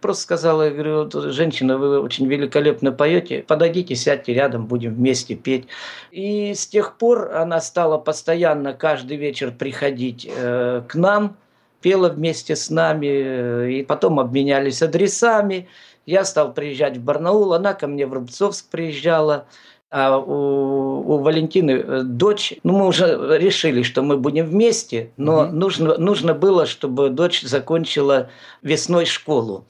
Просто 0.00 0.22
сказала, 0.22 0.62
я 0.62 0.70
говорю, 0.70 1.04
«Вот, 1.04 1.12
женщина, 1.12 1.76
вы 1.76 2.00
очень 2.00 2.26
великолепно 2.26 2.90
поете, 2.90 3.44
подойдите, 3.46 3.94
сядьте 3.94 4.32
рядом, 4.32 4.66
будем 4.66 4.94
вместе 4.94 5.34
петь. 5.34 5.66
И 6.10 6.54
с 6.54 6.66
тех 6.66 6.96
пор 6.96 7.34
она 7.34 7.60
стала 7.60 7.98
постоянно 7.98 8.72
каждый 8.72 9.18
вечер 9.18 9.52
приходить 9.52 10.26
э, 10.34 10.82
к 10.88 10.94
нам, 10.94 11.36
пела 11.82 12.08
вместе 12.08 12.56
с 12.56 12.70
нами, 12.70 13.06
э, 13.06 13.70
и 13.72 13.84
потом 13.84 14.20
обменялись 14.20 14.82
адресами. 14.82 15.68
Я 16.06 16.24
стал 16.24 16.54
приезжать 16.54 16.96
в 16.96 17.04
Барнаул, 17.04 17.52
она 17.52 17.74
ко 17.74 17.86
мне 17.86 18.06
в 18.06 18.14
Рубцовск 18.14 18.70
приезжала. 18.70 19.46
А 19.94 20.16
у, 20.16 21.04
у 21.06 21.18
Валентины 21.18 21.72
э, 21.72 22.02
дочь, 22.02 22.54
ну 22.62 22.78
мы 22.78 22.86
уже 22.86 23.38
решили, 23.38 23.82
что 23.82 24.00
мы 24.00 24.16
будем 24.16 24.46
вместе, 24.46 25.10
но 25.18 25.44
Мгм. 25.44 25.58
нужно, 25.58 25.98
нужно 25.98 26.32
было, 26.32 26.64
чтобы 26.64 27.10
дочь 27.10 27.42
закончила 27.42 28.30
весной 28.62 29.04
школу. 29.04 29.66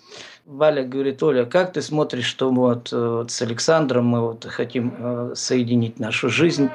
Валя 0.46 0.85
говорит, 0.85 1.20
Оля, 1.24 1.44
как 1.44 1.72
ты 1.72 1.82
смотришь, 1.82 2.26
что 2.26 2.52
мы 2.52 2.62
вот, 2.74 2.92
э, 2.92 2.96
вот 2.96 3.32
с 3.32 3.42
Александром 3.42 4.06
мы 4.06 4.20
вот 4.20 4.44
хотим 4.44 4.94
э, 4.96 5.32
соединить 5.35 5.98
нашу 5.98 6.28
жизнь, 6.28 6.70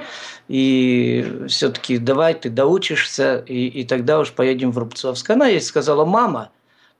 и 0.49 1.45
все-таки 1.47 1.99
давай 1.99 2.33
ты 2.33 2.49
доучишься, 2.49 3.37
и, 3.47 3.67
и 3.67 3.85
тогда 3.85 4.19
уж 4.19 4.33
поедем 4.33 4.71
в 4.71 4.77
Рубцовск. 4.77 5.29
Она 5.29 5.47
ей 5.47 5.61
сказала, 5.61 6.03
мама, 6.03 6.49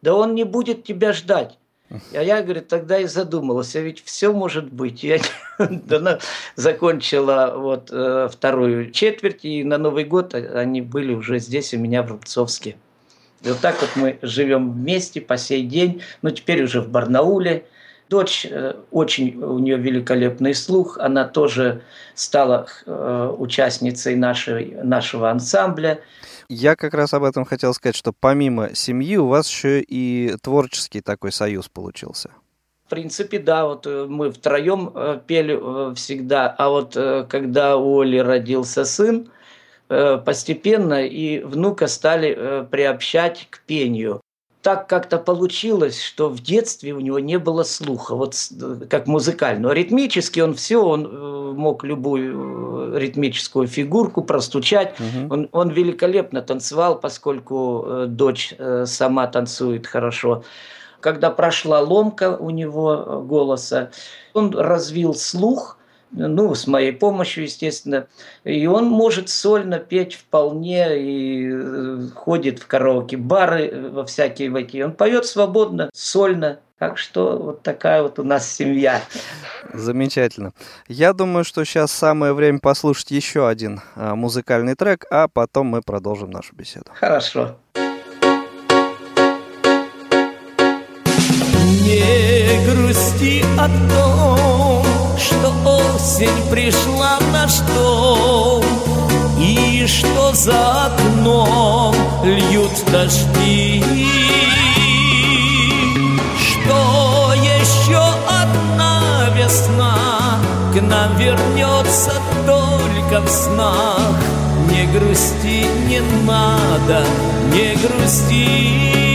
да 0.02 0.16
он 0.16 0.34
не 0.34 0.46
будет 0.46 0.86
тебя 0.86 1.12
ждать. 1.12 1.58
А 1.90 2.22
я, 2.22 2.42
говорит, 2.42 2.68
тогда 2.68 3.00
и 3.00 3.06
задумалась, 3.06 3.76
а 3.76 3.80
ведь 3.80 4.04
все 4.04 4.34
может 4.34 4.72
быть. 4.72 5.04
Я 5.04 5.20
закончила 6.56 7.54
вот 7.56 7.90
э, 7.92 8.28
вторую 8.32 8.92
четверть, 8.92 9.46
и 9.46 9.64
на 9.64 9.78
Новый 9.78 10.04
год 10.04 10.36
они 10.36 10.82
были 10.82 11.14
уже 11.14 11.40
здесь 11.40 11.74
у 11.74 11.78
меня 11.78 12.04
в 12.04 12.12
Рубцовске. 12.12 12.76
И 13.44 13.50
вот 13.50 13.60
так 13.60 13.80
вот 13.82 13.92
мы 13.96 14.20
живем 14.22 14.72
вместе 14.72 15.22
по 15.22 15.38
сей 15.38 15.64
день, 15.64 16.02
но 16.22 16.32
теперь 16.32 16.64
уже 16.64 16.82
в 16.82 16.90
Барнауле. 16.90 17.66
Дочь 18.10 18.46
э, 18.50 18.76
очень, 18.92 19.42
у 19.42 19.60
нее 19.60 19.78
великолепный 19.78 20.54
слух, 20.56 20.98
она 20.98 21.26
тоже 21.26 21.84
стала 22.16 22.68
э, 22.86 23.36
участницей 23.38 24.16
нашей, 24.16 24.78
нашего 24.84 25.30
ансамбля. 25.30 26.00
Я 26.50 26.76
как 26.76 26.94
раз 26.94 27.14
об 27.14 27.24
этом 27.24 27.44
хотел 27.44 27.74
сказать, 27.74 27.96
что 27.96 28.14
помимо 28.14 28.74
семьи 28.74 29.18
у 29.18 29.28
вас 29.28 29.50
еще 29.50 29.82
и 29.82 30.36
творческий 30.42 31.02
такой 31.02 31.32
союз 31.32 31.68
получился. 31.68 32.32
В 32.88 32.90
принципе, 32.90 33.40
да, 33.40 33.66
вот 33.66 33.86
э, 33.86 34.06
мы 34.08 34.32
втроем 34.32 34.90
э, 34.96 35.20
пели 35.28 35.60
э, 35.60 35.94
всегда, 35.96 36.48
а 36.58 36.70
вот 36.70 36.98
когда 37.28 37.76
у 37.76 38.00
Оли 38.00 38.18
родился 38.18 38.86
сын, 38.86 39.30
постепенно 39.90 41.06
и 41.06 41.40
внука 41.40 41.88
стали 41.88 42.66
приобщать 42.70 43.48
к 43.50 43.62
пению. 43.62 44.22
Так 44.68 44.90
как-то 44.90 45.18
получилось, 45.18 46.04
что 46.04 46.28
в 46.28 46.42
детстве 46.42 46.92
у 46.92 47.00
него 47.00 47.20
не 47.20 47.40
было 47.40 47.64
слуха, 47.64 48.16
вот 48.16 48.36
как 48.90 49.08
музыкального. 49.08 49.72
Ритмически 49.72 50.42
он 50.42 50.56
все, 50.56 50.84
он 50.84 51.06
э, 51.06 51.52
мог 51.54 51.86
любую 51.86 52.94
э, 52.94 53.00
ритмическую 53.00 53.66
фигурку 53.68 54.24
простучать, 54.24 55.00
Мгм. 55.00 55.32
он, 55.32 55.50
он 55.54 55.70
великолепно 55.70 56.42
танцевал, 56.42 57.00
поскольку 57.00 57.86
э, 57.88 58.06
дочь 58.10 58.54
сама 58.84 59.28
танцует 59.28 59.88
хорошо. 59.88 60.44
Когда 61.00 61.32
прошла 61.32 61.80
ломка 61.80 62.36
у 62.36 62.50
него 62.50 63.24
голоса, 63.26 63.92
он 64.34 64.54
развил 64.54 65.14
слух, 65.14 65.78
ну, 66.12 66.56
с 66.56 66.68
моей 66.68 66.94
помощью, 66.94 67.44
естественно, 67.44 68.08
и 68.44 68.66
он 68.68 68.86
может 68.86 69.30
сольно 69.30 69.80
петь 69.80 70.16
вполне, 70.16 71.00
и 71.00 71.50
э, 71.52 72.08
ходит 72.16 72.60
в 72.60 72.68
караоке-бары, 72.68 73.68
э, 73.68 73.90
во 73.90 74.06
всякие 74.06 74.50
в 74.50 74.56
эти. 74.56 74.82
Он 74.82 74.94
поет 74.94 75.26
свободно, 75.26 75.90
сольно. 75.94 76.60
Так 76.80 77.00
что 77.00 77.38
вот 77.38 77.64
такая 77.64 78.04
вот 78.04 78.20
у 78.20 78.24
нас 78.24 78.48
семья. 78.48 79.02
Замечательно. 79.74 80.54
Я 80.88 81.14
думаю, 81.14 81.44
что 81.44 81.66
сейчас 81.66 81.92
самое 81.92 82.34
время 82.34 82.60
послушать 82.60 83.10
еще 83.10 83.48
один 83.48 83.82
а, 83.96 84.14
музыкальный 84.14 84.76
трек, 84.76 85.06
а 85.10 85.28
потом 85.28 85.68
мы 85.68 85.82
продолжим 85.82 86.30
нашу 86.30 86.56
беседу. 86.56 86.86
Хорошо. 86.94 87.58
Не 91.88 92.66
грусти 92.68 93.44
о 93.58 93.68
том, 93.90 94.86
что 95.18 95.77
осень 96.08 96.50
пришла 96.50 97.20
наш 97.34 97.58
дом 97.76 98.64
И 99.40 99.86
что 99.88 100.34
за 100.34 100.86
окном 100.86 101.94
льют 102.24 102.72
дожди? 102.92 103.84
Что 106.40 107.34
еще 107.34 108.02
одна 108.42 109.30
весна 109.36 109.96
к 110.74 110.82
нам 110.82 111.16
вернется 111.18 112.14
только 112.46 113.22
в 113.22 113.30
снах? 113.30 114.16
Не 114.72 114.86
грусти, 114.88 115.66
не 115.88 116.02
надо, 116.26 117.06
не 117.54 117.76
грусти 117.76 119.07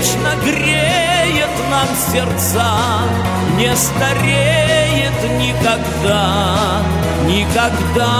Вечно 0.00 0.34
греет 0.42 1.50
нам 1.70 1.86
сердца 2.10 2.72
Не 3.58 3.76
стареет 3.76 5.12
никогда, 5.38 6.80
никогда 7.26 8.12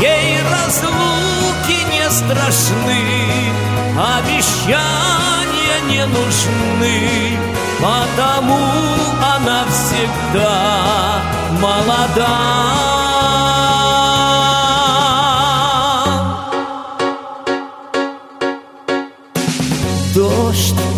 Ей 0.00 0.38
разлуки 0.52 1.78
не 1.90 2.08
страшны 2.08 3.02
Обещания 4.20 5.80
не 5.88 6.06
нужны 6.06 7.38
Потому 7.80 8.60
она 9.36 9.64
всегда 9.68 11.22
молода. 11.60 12.97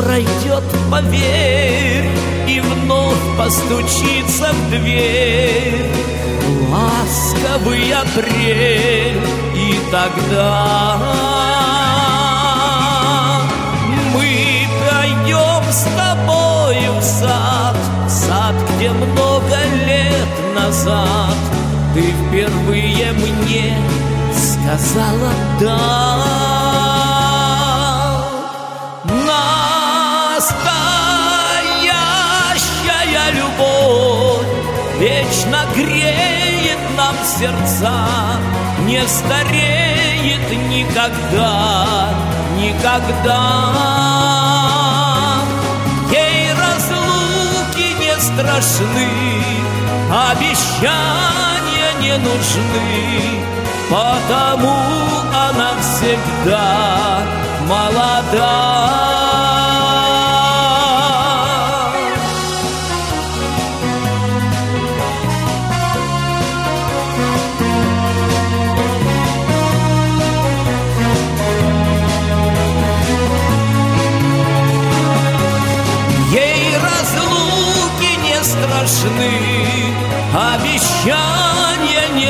Пройдет, 0.01 0.65
поверь, 0.91 2.09
и 2.49 2.61
вновь 2.61 3.19
постучится 3.37 4.53
в 4.53 4.71
дверь. 4.71 5.91
Ласковый 6.71 7.93
апрель, 7.93 9.21
и 9.55 9.79
тогда 9.91 10.99
мы 14.15 14.67
пойдем 14.81 15.63
с 15.71 15.85
тобою 15.97 16.93
в 16.99 17.03
сад, 17.03 17.77
в 18.07 18.11
сад, 18.11 18.55
где 18.77 18.91
много 18.91 19.57
лет 19.87 20.55
назад 20.55 21.37
ты 21.95 22.03
впервые 22.03 23.13
мне 23.13 23.77
сказала 24.33 25.33
да. 25.61 26.90
Сердца, 37.41 37.91
не 38.85 39.01
стареет 39.09 40.51
никогда, 40.69 42.11
никогда. 42.59 43.41
Ей 46.11 46.53
разлуки 46.53 47.95
не 47.99 48.15
страшны, 48.21 49.09
обещания 50.31 51.91
не 52.03 52.19
нужны, 52.19 53.41
потому 53.89 54.77
она 55.33 55.71
всегда 55.81 57.21
молода. 57.67 59.20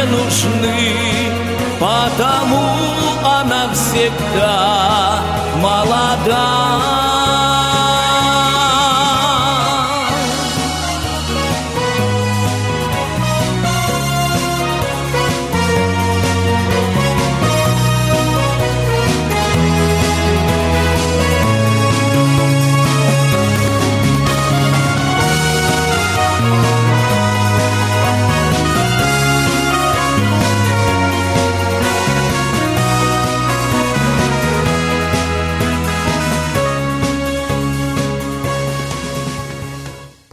Нужны, 0.07 0.95
потому 1.79 2.61
она 3.25 3.73
всегда 3.73 5.10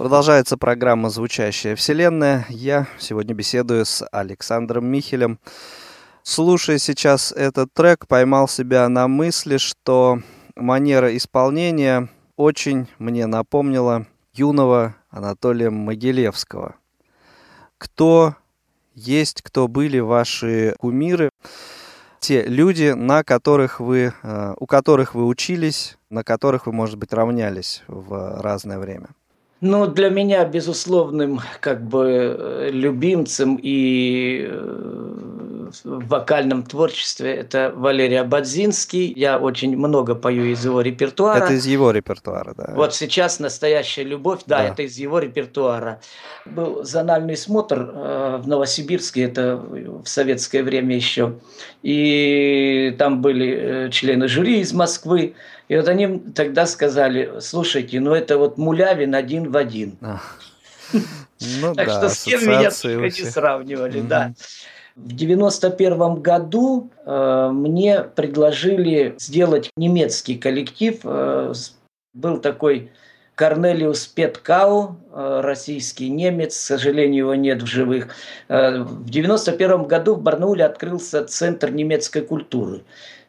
Продолжается 0.07 0.55
программа 0.55 1.09
«Звучащая 1.09 1.75
вселенная». 1.75 2.45
Я 2.47 2.87
сегодня 2.97 3.35
беседую 3.35 3.85
с 3.85 4.07
Александром 4.09 4.87
Михелем. 4.87 5.37
Слушая 6.23 6.77
сейчас 6.77 7.33
этот 7.33 7.73
трек, 7.73 8.07
поймал 8.07 8.47
себя 8.47 8.87
на 8.87 9.09
мысли, 9.09 9.57
что 9.57 10.21
манера 10.55 11.13
исполнения 11.17 12.07
очень 12.37 12.87
мне 12.99 13.25
напомнила 13.25 14.07
юного 14.31 14.95
Анатолия 15.09 15.69
Могилевского. 15.69 16.75
Кто 17.77 18.37
есть, 18.93 19.41
кто 19.41 19.67
были 19.67 19.99
ваши 19.99 20.73
кумиры, 20.79 21.31
те 22.21 22.43
люди, 22.43 22.93
на 22.95 23.25
которых 23.25 23.81
вы, 23.81 24.13
э, 24.23 24.53
у 24.57 24.67
которых 24.67 25.15
вы 25.15 25.25
учились, 25.25 25.97
на 26.09 26.23
которых 26.23 26.65
вы, 26.65 26.71
может 26.71 26.97
быть, 26.97 27.11
равнялись 27.11 27.83
в 27.89 28.39
разное 28.41 28.79
время? 28.79 29.09
Ну, 29.59 29.87
для 29.87 30.09
меня 30.09 30.45
безусловным 30.45 31.41
как 31.61 31.83
бы 31.83 32.35
э, 32.37 32.69
любимцем 32.71 33.57
и 33.61 34.47
э, 34.47 35.17
в 35.83 36.07
вокальном 36.07 36.63
творчестве 36.63 37.33
это 37.35 37.73
Валерий 37.75 38.19
Абадзинский. 38.19 39.11
Я 39.13 39.39
очень 39.39 39.75
много 39.75 40.13
пою 40.13 40.45
из 40.45 40.63
его 40.63 40.81
репертуара. 40.81 41.43
Это 41.43 41.53
из 41.53 41.65
его 41.65 41.89
репертуара, 41.89 42.53
да. 42.55 42.73
Вот 42.75 42.93
сейчас 42.93 43.39
«Настоящая 43.39 44.03
любовь», 44.03 44.41
да, 44.45 44.59
Да. 44.59 44.63
это 44.65 44.83
из 44.83 44.97
его 44.97 45.17
репертуара. 45.19 46.01
Был 46.45 46.83
зональный 46.83 47.35
смотр 47.35 47.91
э, 47.93 48.39
в 48.41 48.47
Новосибирске, 48.47 49.23
это 49.23 49.57
в 49.57 50.05
советское 50.05 50.61
время 50.61 50.95
еще. 50.95 51.39
И 51.81 52.95
там 52.99 53.21
были 53.21 53.89
члены 53.91 54.27
жюри 54.27 54.59
из 54.59 54.71
Москвы. 54.71 55.33
И 55.67 55.75
вот 55.75 55.87
они 55.87 56.19
тогда 56.33 56.65
сказали, 56.65 57.39
слушайте, 57.39 57.99
ну 57.99 58.13
это 58.13 58.37
вот 58.37 58.57
Мулявин 58.57 59.15
один 59.15 59.51
в 59.51 59.57
один. 59.57 59.97
А. 60.01 60.21
Ну 61.61 61.75
Так 61.75 61.85
да, 61.85 61.97
что 61.97 62.09
с 62.09 62.23
кем 62.23 62.41
меня 62.41 62.71
только 62.71 63.05
не 63.05 63.11
сравнивали, 63.11 64.01
да. 64.01 64.33
В 64.95 65.13
91 65.13 66.15
году 66.15 66.89
э, 67.05 67.49
мне 67.53 68.01
предложили 68.01 69.13
сделать 69.19 69.69
немецкий 69.77 70.35
коллектив. 70.35 70.99
Э, 71.03 71.53
был 72.15 72.39
такой 72.39 72.89
Корнелиус 73.37 74.07
Петкау, 74.07 74.97
э, 75.13 75.41
российский 75.43 76.09
немец, 76.09 76.55
к 76.55 76.59
сожалению, 76.59 77.25
его 77.25 77.35
нет 77.35 77.61
в 77.61 77.67
живых. 77.67 78.07
Э, 78.47 78.79
в 78.79 79.07
91 79.07 79.83
году 79.83 80.15
в 80.15 80.23
Барнауле 80.23 80.65
открылся 80.65 81.23
Центр 81.23 81.69
немецкой 81.69 82.23
культуры. 82.23 82.81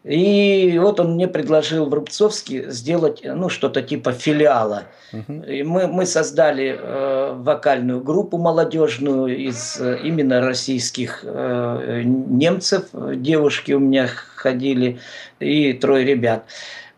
И 0.09 0.79
вот 0.79 1.01
он 1.01 1.17
мне 1.17 1.29
предложил 1.29 1.85
в 1.85 1.93
Рубцовске 1.93 2.71
сделать 2.71 3.21
ну, 3.25 3.51
что-то 3.51 3.83
типа 3.83 4.13
филиала. 4.13 4.85
И 5.13 5.63
мы, 5.63 5.87
мы 5.87 6.07
создали 6.07 6.79
э, 6.81 7.35
вокальную 7.35 8.01
группу 8.01 8.39
молодежную 8.39 9.37
из 9.37 9.79
э, 9.79 9.99
именно 10.03 10.41
российских 10.41 11.21
э, 11.25 12.03
немцев. 12.05 12.85
Девушки 12.93 13.73
у 13.73 13.81
меня 13.81 14.07
ходили 14.07 14.99
и 15.41 15.75
трое 15.75 16.07
ребят. 16.07 16.47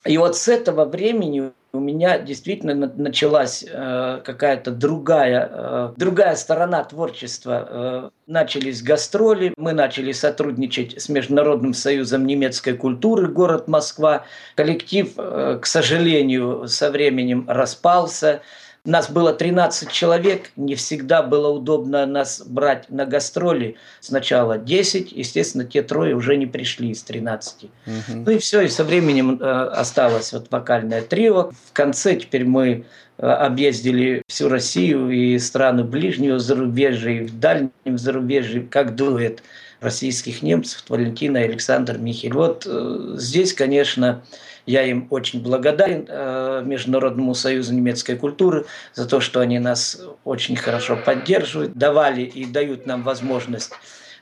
И 0.06 0.16
вот 0.16 0.36
с 0.36 0.46
этого 0.46 0.84
времени 0.84 1.50
у 1.72 1.78
меня 1.78 2.18
действительно 2.18 2.74
началась 2.74 3.64
э, 3.66 4.20
какая-то 4.24 4.72
другая, 4.72 5.48
э, 5.50 5.92
другая 5.96 6.34
сторона 6.34 6.82
творчества. 6.84 7.68
Э, 7.70 8.10
начались 8.26 8.82
гастроли, 8.82 9.54
мы 9.56 9.72
начали 9.72 10.12
сотрудничать 10.12 11.00
с 11.00 11.08
Международным 11.08 11.74
союзом 11.74 12.26
немецкой 12.26 12.74
культуры, 12.74 13.28
город 13.28 13.68
Москва. 13.68 14.24
Коллектив, 14.56 15.12
э, 15.16 15.58
к 15.62 15.66
сожалению, 15.66 16.66
со 16.66 16.90
временем 16.90 17.44
распался. 17.48 18.42
Нас 18.84 19.10
было 19.10 19.34
13 19.34 19.90
человек, 19.90 20.50
не 20.56 20.74
всегда 20.74 21.22
было 21.22 21.48
удобно 21.48 22.06
нас 22.06 22.42
брать 22.46 22.88
на 22.88 23.04
гастроли. 23.04 23.76
Сначала 24.00 24.56
10, 24.56 25.12
естественно, 25.12 25.64
те 25.64 25.82
трое 25.82 26.16
уже 26.16 26.36
не 26.36 26.46
пришли 26.46 26.90
из 26.90 27.02
13. 27.02 27.64
Угу. 27.64 27.70
Ну 28.08 28.30
и 28.30 28.38
все, 28.38 28.62
и 28.62 28.68
со 28.68 28.84
временем 28.84 29.38
э, 29.38 29.44
осталось 29.44 30.32
вот 30.32 30.50
вокальное 30.50 31.02
трио. 31.02 31.50
В 31.68 31.72
конце 31.74 32.16
теперь 32.16 32.44
мы 32.44 32.86
э, 33.18 33.26
объездили 33.26 34.22
всю 34.28 34.48
Россию 34.48 35.10
и 35.10 35.38
страны 35.38 35.84
ближнего 35.84 36.38
зарубежья, 36.38 37.10
и 37.10 37.26
в 37.26 37.38
дальнем 37.38 37.98
зарубежье, 37.98 38.62
как 38.62 38.96
дуэт 38.96 39.42
российских 39.80 40.42
немцев, 40.42 40.84
Валентина 40.88 41.38
и 41.38 41.44
Александр 41.44 41.98
Михель. 41.98 42.32
Вот 42.32 42.66
э, 42.66 43.14
здесь, 43.16 43.52
конечно, 43.52 44.22
я 44.70 44.84
им 44.84 45.08
очень 45.10 45.42
благодарен 45.42 46.06
э, 46.08 46.62
Международному 46.64 47.34
союзу 47.34 47.74
немецкой 47.74 48.16
культуры 48.16 48.66
за 48.94 49.06
то, 49.08 49.20
что 49.20 49.40
они 49.40 49.58
нас 49.58 50.00
очень 50.24 50.56
хорошо 50.56 50.96
поддерживают, 50.96 51.74
давали 51.74 52.22
и 52.22 52.44
дают 52.44 52.86
нам 52.86 53.02
возможность 53.02 53.72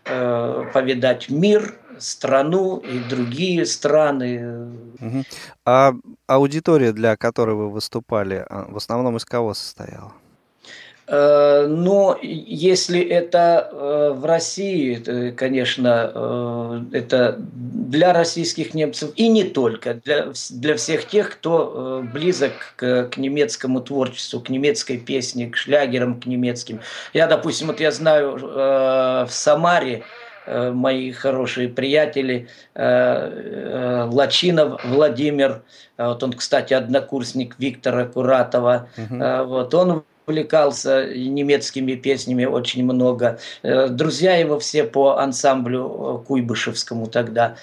э, 0.07 0.65
повидать 0.73 1.29
мир, 1.29 1.75
страну 1.99 2.79
и 2.79 2.99
другие 3.01 3.67
страны. 3.67 4.71
А 5.65 5.93
аудитория, 6.27 6.93
для 6.93 7.17
которой 7.17 7.55
вы 7.55 7.71
выступали, 7.71 8.47
а, 8.49 8.67
в 8.71 8.77
основном 8.77 9.17
из 9.17 9.25
кого 9.25 9.55
состояла? 9.55 10.13
Э, 11.09 11.67
но 11.67 12.19
если 12.21 13.01
это 13.01 13.71
э, 13.73 14.13
в 14.15 14.27
России, 14.27 15.31
конечно, 15.31 16.13
э, 16.15 16.83
это 16.93 17.37
для 17.39 18.13
российских 18.13 18.75
немцев 18.75 19.13
и 19.17 19.29
не 19.29 19.45
только, 19.45 19.95
для, 19.95 20.33
для 20.51 20.77
всех 20.77 21.07
тех, 21.07 21.31
кто 21.31 22.05
близок 22.13 22.53
к, 22.77 23.05
к 23.05 23.17
немецкому 23.17 23.81
творчеству, 23.81 24.41
к 24.41 24.51
немецкой 24.51 24.99
песне, 24.99 25.49
к 25.49 25.57
шлягерам, 25.57 26.21
к 26.21 26.27
немецким. 26.27 26.81
Я, 27.15 27.27
допустим, 27.27 27.69
вот 27.69 27.81
я 27.81 27.91
знаю 27.91 28.37
в 28.37 29.29
Самаре, 29.31 30.03
мои 30.47 31.13
хорошие 31.13 31.69
приятели, 31.69 32.49
Лачинов 32.75 34.83
Владимир, 34.85 35.63
вот 35.97 36.23
он, 36.23 36.33
кстати, 36.33 36.75
однокурсник 36.75 37.57
Виктора 37.59 38.05
Куратова, 38.05 38.89
угу. 38.97 39.47
вот 39.47 39.75
он 39.75 40.05
увлекался 40.29 41.07
немецкими 41.15 41.95
песнями 41.95 42.45
очень 42.45 42.85
много. 42.85 43.39
Э, 43.63 43.89
друзья 43.89 44.37
его 44.37 44.59
все 44.59 44.85
по 44.85 45.17
ансамблю 45.19 46.21
э, 46.23 46.27
Куйбышевскому 46.27 47.07
тогда. 47.07 47.57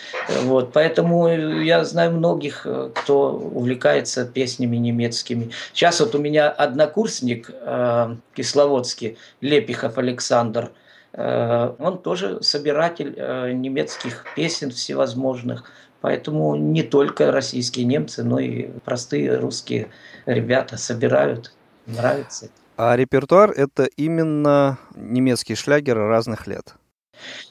Вот, 0.43 0.73
поэтому 0.73 1.27
я 1.27 1.85
знаю 1.85 2.11
многих, 2.11 2.65
э, 2.65 2.89
кто 2.95 3.33
увлекается 3.33 4.25
песнями 4.25 4.77
немецкими. 4.77 5.51
Сейчас 5.73 5.99
вот 5.99 6.15
у 6.15 6.17
меня 6.17 6.49
однокурсник 6.49 7.51
э, 7.51 8.15
кисловодский, 8.33 9.17
Лепихов 9.41 9.97
Александр, 9.97 10.71
он 11.17 11.99
тоже 11.99 12.43
собиратель 12.43 13.15
немецких 13.55 14.25
песен 14.35 14.71
всевозможных. 14.71 15.63
Поэтому 16.01 16.57
не 16.57 16.83
только 16.83 17.31
российские 17.31 17.85
немцы, 17.85 18.21
но 18.23 18.37
и 18.37 18.67
простые 18.83 19.37
русские 19.37 19.87
ребята 20.25 20.75
собирают 20.75 21.53
нравится. 21.85 22.49
А 22.77 22.95
репертуар 22.95 23.51
это 23.51 23.85
именно 23.95 24.77
немецкие 24.95 25.55
шлягеры 25.55 26.07
разных 26.07 26.45
лет. 26.47 26.75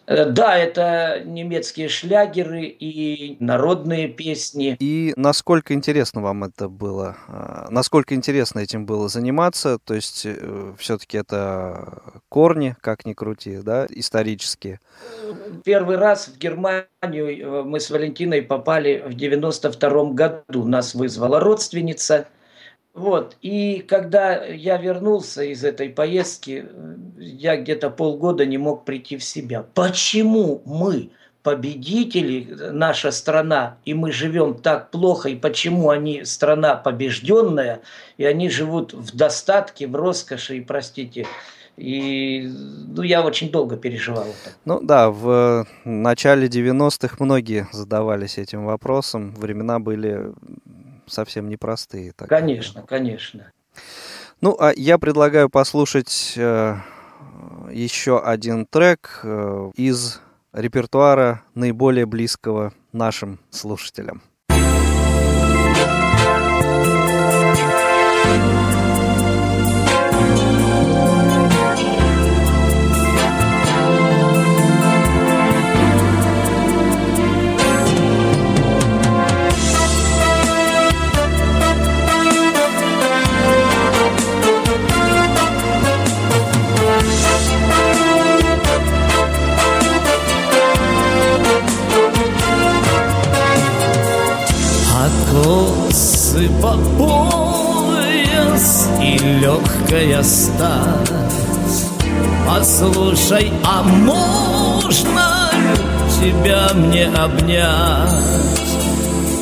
Э, 0.06 0.26
да, 0.26 0.56
это 0.56 1.22
немецкие 1.24 1.88
шлягеры 1.88 2.64
и 2.64 3.36
народные 3.40 4.08
песни. 4.08 4.76
И 4.78 5.14
насколько 5.16 5.72
интересно 5.72 6.20
вам 6.20 6.44
это 6.44 6.68
было? 6.68 7.16
А, 7.28 7.68
насколько 7.70 8.14
интересно 8.14 8.60
этим 8.60 8.84
было 8.84 9.08
заниматься? 9.08 9.78
То 9.82 9.94
есть 9.94 10.26
э, 10.26 10.72
все-таки 10.78 11.16
это 11.16 12.02
корни, 12.28 12.76
как 12.80 13.06
ни 13.06 13.14
крути, 13.14 13.58
да, 13.62 13.86
исторические? 13.88 14.80
Первый 15.64 15.96
раз 15.96 16.28
в 16.28 16.38
Германию 16.38 16.86
э, 17.02 17.62
мы 17.62 17.80
с 17.80 17.90
Валентиной 17.90 18.42
попали 18.42 19.02
в 19.06 19.14
92 19.14 20.04
году. 20.12 20.64
Нас 20.66 20.94
вызвала 20.94 21.40
родственница– 21.40 22.28
вот, 22.94 23.36
и 23.42 23.84
когда 23.88 24.44
я 24.44 24.76
вернулся 24.76 25.42
из 25.42 25.64
этой 25.64 25.88
поездки, 25.88 26.64
я 27.18 27.56
где-то 27.56 27.90
полгода 27.90 28.46
не 28.46 28.56
мог 28.56 28.84
прийти 28.84 29.16
в 29.16 29.24
себя. 29.24 29.64
Почему 29.74 30.62
мы, 30.64 31.10
победители, 31.42 32.48
наша 32.70 33.10
страна, 33.10 33.78
и 33.84 33.94
мы 33.94 34.12
живем 34.12 34.54
так 34.54 34.92
плохо, 34.92 35.28
и 35.28 35.34
почему 35.34 35.90
они 35.90 36.24
страна 36.24 36.76
побежденная, 36.76 37.80
и 38.16 38.24
они 38.24 38.48
живут 38.48 38.94
в 38.94 39.16
достатке, 39.16 39.88
в 39.88 39.96
роскоши, 39.96 40.58
и, 40.58 40.60
простите, 40.60 41.26
и 41.76 42.48
ну, 42.96 43.02
я 43.02 43.22
очень 43.22 43.50
долго 43.50 43.76
переживал 43.76 44.22
это. 44.22 44.54
Ну 44.64 44.80
да, 44.80 45.10
в 45.10 45.66
начале 45.84 46.46
90-х 46.46 47.16
многие 47.18 47.66
задавались 47.72 48.38
этим 48.38 48.64
вопросом. 48.66 49.34
Времена 49.34 49.80
были 49.80 50.32
совсем 51.06 51.48
непростые. 51.48 52.12
Так 52.12 52.28
конечно, 52.28 52.82
сказать. 52.82 52.88
конечно. 52.88 53.50
Ну, 54.40 54.56
а 54.58 54.72
я 54.76 54.98
предлагаю 54.98 55.48
послушать 55.48 56.34
э, 56.36 56.76
еще 57.70 58.20
один 58.20 58.66
трек 58.66 59.20
э, 59.22 59.70
из 59.76 60.20
репертуара 60.52 61.42
наиболее 61.54 62.06
близкого 62.06 62.72
нашим 62.92 63.40
слушателям. 63.50 64.22
косы 68.34 68.73
по 96.64 96.78
пояс 96.96 98.88
и 98.98 99.18
легкая 99.18 100.22
стать. 100.22 101.10
Послушай, 102.48 103.52
а 103.62 103.82
можно 103.82 105.50
тебя 106.18 106.70
мне 106.74 107.06
обнять? 107.08 107.68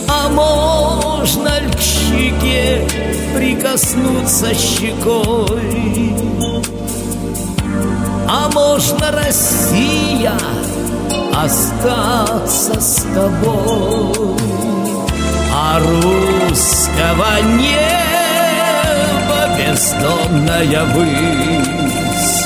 А 0.08 0.28
можно 0.30 1.60
ли 1.60 1.70
к 1.70 1.80
щеке 1.80 2.88
прикоснуться 3.36 4.52
щекой? 4.54 6.16
А 8.28 8.50
можно, 8.52 9.12
Россия, 9.12 10.32
остаться 11.32 12.80
с 12.80 13.06
тобой? 13.14 14.81
Русского 15.78 17.40
неба 17.42 17.80
бездонная 19.56 20.84
высь. 20.92 22.44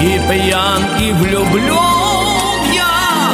И 0.00 0.18
пьян, 0.28 0.82
и 0.98 1.12
влюблен 1.12 2.62
я 2.72 3.32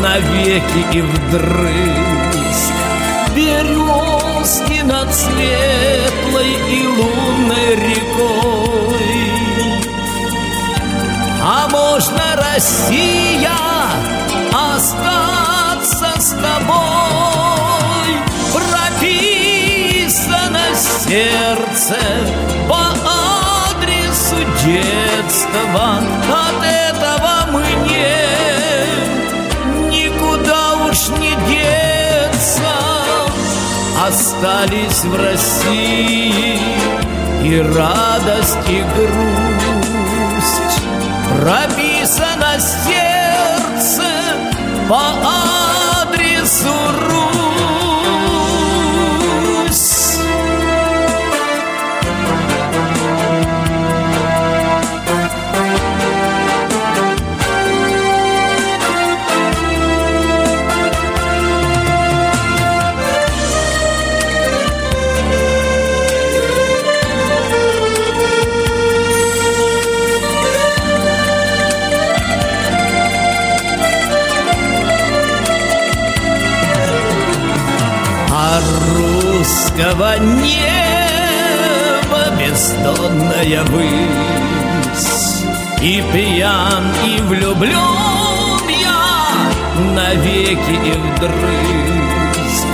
навеки 0.00 0.82
и 0.92 1.00
вдрызг. 1.02 2.74
Березки 3.36 4.82
над 4.82 5.14
светлой 5.14 6.52
и 6.68 6.86
лунной 6.86 7.76
рекой. 7.76 9.00
А 11.42 11.68
можно, 11.70 12.36
Россия, 12.36 13.52
остаться 14.52 16.20
с 16.20 16.30
тобой 16.30 17.49
сердце 21.04 21.96
по 22.68 22.80
адресу 23.70 24.36
детства 24.64 25.98
От 26.28 26.62
этого 26.62 27.58
мне 27.58 28.16
никуда 29.88 30.62
уж 30.88 31.08
не 31.18 31.34
деться. 31.48 32.72
Остались 34.06 35.04
в 35.04 35.16
России 35.16 36.58
и 37.44 37.60
радость, 37.60 38.68
и 38.68 38.82
грусть. 38.94 40.80
Прописано 41.40 42.58
сердце 42.58 44.04
по 44.88 44.96
адресу 44.96 45.39
русского 79.80 80.18
неба 80.18 81.70
бездонная 82.38 83.62
высь. 83.64 85.44
И 85.80 86.02
пьян, 86.12 86.92
и 87.06 87.20
влюблен 87.22 88.68
я 88.68 89.50
навеки 89.94 90.76
и 90.84 90.92
вдрызг. 90.92 92.66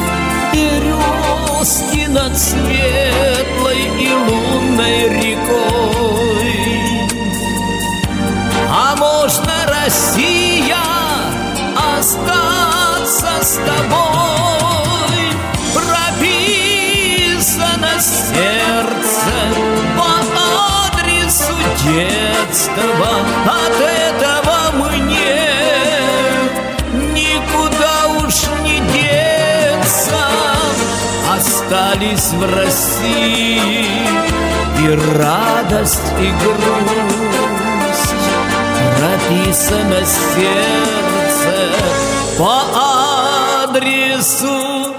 Березки 0.53 2.07
над 2.09 2.37
светлой 2.37 3.83
и 4.01 4.13
лунной 4.13 5.09
рекой. 5.09 6.57
А 8.69 8.97
можно, 8.97 9.53
Россия, 9.69 10.77
остаться 11.99 13.31
с 13.43 13.57
тобой 13.59 14.56
сердце 18.07 19.35
по 19.97 20.11
адресу 20.87 21.55
детства 21.85 23.11
От 23.45 23.81
этого 23.81 24.57
мне 24.87 25.43
никуда 27.13 27.97
уж 28.19 28.35
не 28.63 28.79
деться 28.93 30.21
Остались 31.37 32.29
в 32.31 32.43
России 32.55 33.87
и 34.79 34.89
радость, 35.19 36.13
и 36.21 36.31
грусть 36.43 38.15
Прописано 38.99 40.01
сердце 40.05 41.55
по 42.39 42.55
адресу 43.65 44.95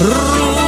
Русь. 0.00 0.67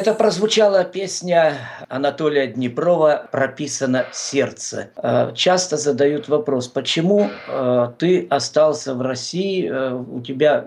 Это 0.00 0.14
прозвучала 0.14 0.82
песня 0.84 1.58
Анатолия 1.90 2.46
Днепрова 2.46 3.28
«Прописано 3.30 4.06
сердце». 4.12 4.88
Э, 4.96 5.32
Часто 5.34 5.76
задают 5.76 6.26
вопрос, 6.26 6.68
почему 6.68 7.28
э, 7.28 7.92
ты 7.98 8.26
остался 8.30 8.94
в 8.94 9.02
России, 9.02 9.68
э, 9.70 9.92
у 9.92 10.22
тебя 10.22 10.64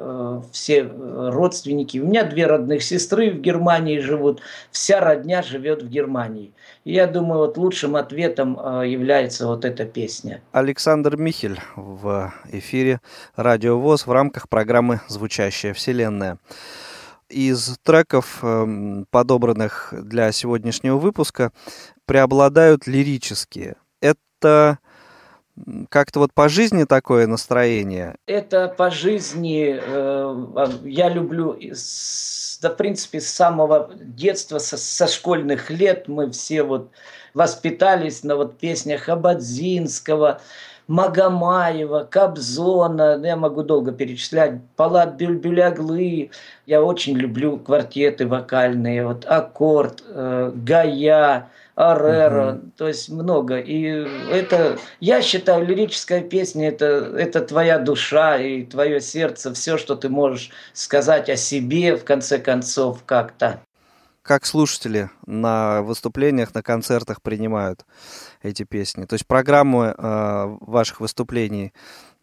все 0.52 0.84
родственники, 0.84 1.98
у 1.98 2.06
меня 2.06 2.26
две 2.26 2.46
родных 2.46 2.84
сестры 2.84 3.32
в 3.32 3.42
Германии 3.42 3.98
живут, 3.98 4.44
вся 4.70 5.00
родня 5.00 5.42
живет 5.42 5.82
в 5.82 5.90
Германии. 5.90 6.54
И 6.84 6.94
я 6.94 7.08
думаю, 7.08 7.40
вот 7.40 7.58
лучшим 7.58 7.96
ответом 7.96 8.54
является 8.86 9.48
вот 9.48 9.66
эта 9.66 9.86
песня. 9.86 10.42
Александр 10.52 11.18
Михель 11.18 11.60
в 11.76 12.32
эфире 12.52 13.02
Радио 13.36 13.80
ВОЗ 13.80 14.06
в 14.06 14.12
рамках 14.12 14.48
программы 14.48 15.02
«Звучащая 15.08 15.74
вселенная». 15.74 16.38
Из 17.30 17.78
треков, 17.84 18.40
эм, 18.44 19.06
подобранных 19.10 19.94
для 19.98 20.32
сегодняшнего 20.32 20.98
выпуска, 20.98 21.52
преобладают 22.06 22.88
лирические. 22.88 23.76
Это 24.02 24.80
как-то 25.90 26.20
вот 26.20 26.34
по 26.34 26.50
жизни 26.50 26.84
такое 26.84 27.28
настроение. 27.28 28.16
Это 28.26 28.68
по 28.68 28.90
жизни, 28.90 29.76
э, 29.76 29.82
а, 29.86 30.72
я 30.84 31.10
люблю, 31.10 31.58
да, 32.62 32.70
в 32.70 32.76
принципе, 32.76 33.22
с 33.22 33.30
самого 33.30 33.92
детства, 33.94 34.58
со, 34.58 34.78
со 34.78 35.08
школьных 35.08 35.70
лет 35.70 36.08
мы 36.08 36.32
все 36.32 36.64
вот 36.64 36.92
воспитались 37.34 38.24
на 38.24 38.36
вот 38.36 38.58
песнях 38.58 39.10
Абадзинского, 39.10 40.42
Магомаева, 40.88 42.08
Кобзона, 42.10 43.18
ну, 43.18 43.26
я 43.26 43.36
могу 43.36 43.64
долго 43.64 43.92
перечислять, 43.92 44.60
Палат 44.76 45.16
Бюльбюляглы. 45.16 46.32
Я 46.66 46.84
очень 46.84 47.16
люблю 47.18 47.58
квартеты 47.58 48.28
вокальные, 48.28 49.06
вот 49.06 49.26
Аккорд, 49.26 50.04
э, 50.08 50.52
Гая, 50.54 51.50
Ареро, 51.76 52.62
то 52.78 52.88
есть 52.88 53.10
много. 53.10 53.60
И 53.60 53.84
это, 54.32 54.78
я 55.00 55.22
считаю, 55.22 55.66
лирическая 55.66 56.22
песня 56.22 56.68
это, 56.68 56.86
это 57.18 57.42
твоя 57.42 57.80
душа 57.80 58.38
и 58.38 58.64
твое 58.64 59.02
сердце, 59.02 59.54
все, 59.54 59.78
что 59.78 59.96
ты 59.96 60.10
можешь 60.10 60.52
сказать 60.74 61.30
о 61.30 61.36
себе, 61.36 61.96
в 61.96 62.04
конце 62.04 62.38
концов, 62.38 63.04
как-то. 63.06 63.62
Как 64.22 64.46
слушатели 64.46 65.10
на 65.26 65.82
выступлениях, 65.82 66.54
на 66.54 66.64
концертах 66.64 67.22
принимают 67.22 67.86
эти 68.44 68.64
песни? 68.64 69.06
То 69.06 69.14
есть 69.14 69.26
программу 69.26 69.84
э, 69.86 70.58
ваших 70.62 71.00
выступлений 71.00 71.74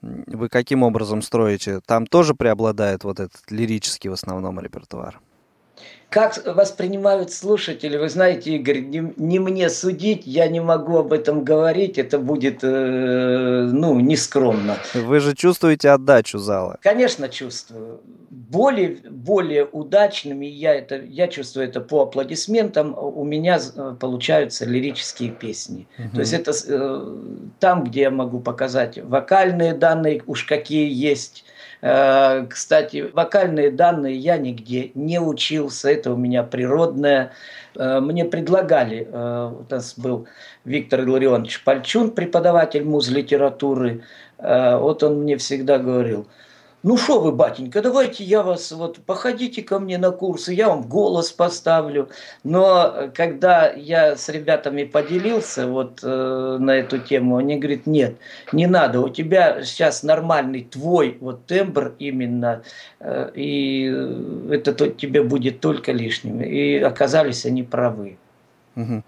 вы 0.02 0.48
каким 0.48 0.82
образом 0.82 1.22
строите? 1.22 1.80
Там 1.84 2.06
тоже 2.06 2.34
преобладает 2.34 3.04
вот 3.04 3.20
этот 3.20 3.42
лирический 3.50 4.08
в 4.08 4.14
основном 4.14 4.58
репертуар? 4.60 5.20
Как 6.10 6.44
воспринимают 6.44 7.32
слушатели, 7.32 7.96
вы 7.96 8.08
знаете, 8.08 8.56
Игорь, 8.56 8.80
не, 8.80 9.12
не 9.16 9.38
мне 9.38 9.70
судить, 9.70 10.26
я 10.26 10.48
не 10.48 10.60
могу 10.60 10.98
об 10.98 11.12
этом 11.12 11.44
говорить, 11.44 11.98
это 11.98 12.18
будет, 12.18 12.64
э, 12.64 13.68
ну, 13.72 14.00
нескромно. 14.00 14.76
Вы 14.92 15.20
же 15.20 15.36
чувствуете 15.36 15.90
отдачу 15.90 16.38
зала. 16.38 16.78
Конечно, 16.82 17.28
чувствую. 17.28 18.00
Более, 18.28 18.98
более 19.08 19.64
удачными, 19.64 20.46
я, 20.46 20.74
это, 20.74 20.96
я 20.96 21.28
чувствую 21.28 21.68
это 21.68 21.80
по 21.80 22.02
аплодисментам, 22.02 22.92
у 22.98 23.24
меня 23.24 23.60
э, 23.60 23.94
получаются 23.98 24.64
лирические 24.64 25.30
песни. 25.30 25.86
То 26.12 26.20
есть 26.20 26.32
это 26.32 26.50
э, 26.66 27.16
там, 27.60 27.84
где 27.84 28.00
я 28.02 28.10
могу 28.10 28.40
показать 28.40 28.98
вокальные 28.98 29.74
данные, 29.74 30.24
уж 30.26 30.42
какие 30.42 30.92
есть. 30.92 31.44
Э, 31.82 32.46
Кстати, 32.48 33.10
вокальные 33.12 33.70
данные 33.70 34.16
я 34.16 34.36
нигде 34.38 34.90
не 34.94 35.20
учился, 35.20 35.90
это 35.90 36.12
у 36.12 36.16
меня 36.16 36.42
природное. 36.42 37.32
Э, 37.76 38.00
Мне 38.00 38.24
предлагали, 38.24 39.08
э, 39.10 39.52
у 39.52 39.66
нас 39.72 39.98
был 39.98 40.26
Виктор 40.64 41.00
Илларионович 41.00 41.64
Пальчун, 41.64 42.10
преподаватель 42.10 42.84
муз-литературы, 42.84 44.02
Э, 44.40 44.78
вот 44.78 45.02
он 45.02 45.22
мне 45.22 45.36
всегда 45.36 45.78
говорил, 45.78 46.26
ну 46.82 46.96
что 46.96 47.20
вы, 47.20 47.32
батенька, 47.32 47.82
давайте 47.82 48.24
я 48.24 48.42
вас, 48.42 48.72
вот, 48.72 48.98
походите 49.00 49.62
ко 49.62 49.78
мне 49.78 49.98
на 49.98 50.10
курсы, 50.10 50.54
я 50.54 50.68
вам 50.68 50.82
голос 50.82 51.30
поставлю. 51.30 52.08
Но 52.42 52.92
э, 52.94 53.10
когда 53.14 53.70
я 53.70 54.16
с 54.16 54.28
ребятами 54.30 54.84
поделился 54.84 55.66
вот 55.66 56.00
э, 56.02 56.56
на 56.58 56.70
эту 56.70 56.98
тему, 56.98 57.36
они 57.36 57.58
говорят, 57.58 57.86
нет, 57.86 58.16
не 58.52 58.66
надо, 58.66 59.00
у 59.00 59.10
тебя 59.10 59.62
сейчас 59.62 60.02
нормальный 60.02 60.62
твой 60.62 61.18
вот 61.20 61.44
тембр 61.46 61.94
именно, 61.98 62.62
э, 63.00 63.30
и 63.34 63.84
это 64.50 64.72
то, 64.72 64.88
тебе 64.88 65.22
будет 65.22 65.60
только 65.60 65.92
лишним. 65.92 66.40
И 66.40 66.78
оказались 66.78 67.44
они 67.44 67.62
правы. 67.62 68.16
Мгм. 68.74 69.04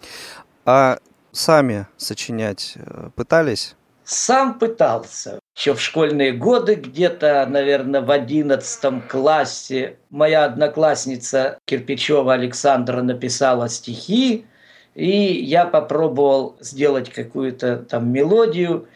А 0.67 0.99
сами 1.33 1.87
сочинять 1.97 2.75
э, 2.77 3.09
пытались? 3.15 3.77
Сам 4.05 4.59
пытался. 4.59 5.39
Еще 5.57 5.75
в 5.75 5.81
школьные 5.81 6.33
годы, 6.33 6.75
где-то, 6.75 7.47
наверное, 7.49 8.01
в 8.01 8.11
одиннадцатом 8.11 9.03
классе, 9.03 9.99
моя 10.11 10.45
одноклассница 10.45 11.59
Кирпичева 11.67 12.33
Александра 12.33 13.03
написала 13.03 13.69
стихи, 13.69 14.47
и 14.95 15.11
я 15.11 15.67
попробовал 15.67 16.57
сделать 16.61 17.11
какую-то 17.11 17.77
там 17.77 18.11
мелодию, 18.11 18.89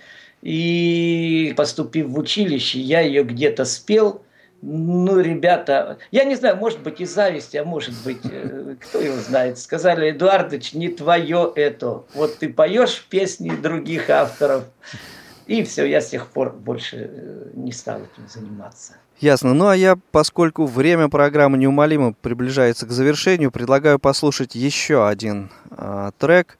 и 0.42 1.54
поступив 1.56 2.08
в 2.08 2.18
училище, 2.18 2.80
я 2.80 3.00
ее 3.00 3.22
где-то 3.24 3.64
спел. 3.64 4.22
Ну, 4.62 5.20
ребята, 5.20 5.98
я 6.10 6.24
не 6.24 6.34
знаю, 6.34 6.56
может 6.56 6.80
быть, 6.80 7.00
из 7.00 7.14
зависти, 7.14 7.56
а 7.56 7.64
может 7.64 7.94
быть, 8.04 8.22
э, 8.24 8.76
кто 8.80 9.00
его 9.00 9.16
знает. 9.16 9.58
Сказали, 9.58 10.10
Эдуардыч, 10.10 10.72
не 10.72 10.88
твое 10.88 11.52
это. 11.54 12.04
Вот 12.14 12.38
ты 12.38 12.52
поешь 12.52 13.06
песни 13.08 13.50
других 13.50 14.10
авторов, 14.10 14.64
и 15.46 15.62
все, 15.62 15.84
я 15.84 16.00
с 16.00 16.08
тех 16.08 16.26
пор 16.26 16.52
больше 16.52 17.10
э, 17.10 17.50
не 17.54 17.72
стал 17.72 17.98
этим 17.98 18.28
заниматься. 18.28 18.94
Ясно. 19.20 19.54
Ну 19.54 19.68
а 19.68 19.76
я, 19.76 19.96
поскольку 20.10 20.66
время 20.66 21.08
программы 21.08 21.56
неумолимо 21.56 22.12
приближается 22.12 22.86
к 22.86 22.90
завершению, 22.90 23.50
предлагаю 23.50 23.98
послушать 23.98 24.54
еще 24.54 25.08
один 25.08 25.50
а, 25.70 26.10
трек, 26.18 26.58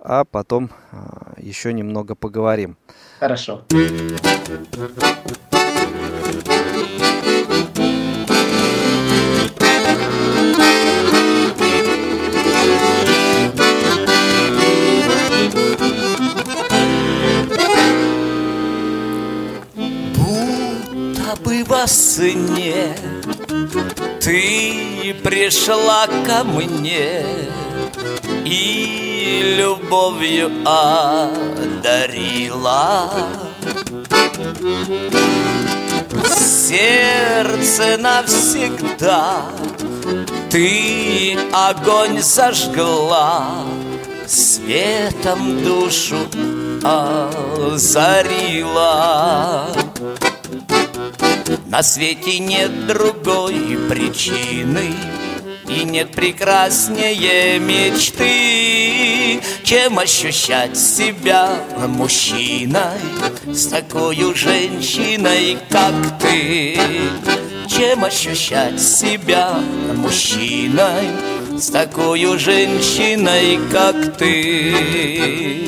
а 0.00 0.24
потом 0.24 0.70
а, 0.92 1.32
еще 1.38 1.72
немного 1.72 2.14
поговорим. 2.14 2.76
Хорошо. 3.20 3.64
Будто 3.70 5.63
во 21.66 21.86
сне 21.86 22.96
Ты 24.20 25.14
пришла 25.22 26.06
ко 26.26 26.44
мне 26.44 27.24
И 28.44 29.56
любовью 29.58 30.50
одарила. 30.64 31.70
Сердце 36.36 37.96
навсегда 37.98 39.42
Ты 40.50 41.36
огонь 41.52 42.20
зажгла 42.20 43.64
Светом 44.26 45.62
душу 45.62 46.16
озарила 46.82 48.54
На 51.74 51.82
свете 51.82 52.38
нет 52.38 52.86
другой 52.86 53.76
причины 53.90 54.94
И 55.68 55.82
нет 55.82 56.12
прекраснее 56.12 57.58
мечты 57.58 59.40
Чем 59.64 59.98
ощущать 59.98 60.78
себя 60.78 61.50
мужчиной 61.88 63.00
С 63.52 63.66
такой 63.66 64.14
женщиной, 64.36 65.58
как 65.68 65.94
ты. 66.20 66.78
Чем 67.66 68.04
ощущать 68.04 68.80
себя 68.80 69.58
мужчиной 69.96 71.08
С 71.58 71.70
такой 71.70 72.38
женщиной, 72.38 73.58
как 73.72 74.16
ты 74.16 75.64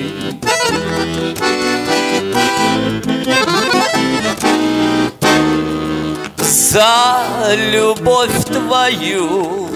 За 6.77 7.55
любовь 7.55 8.45
твою 8.45 9.71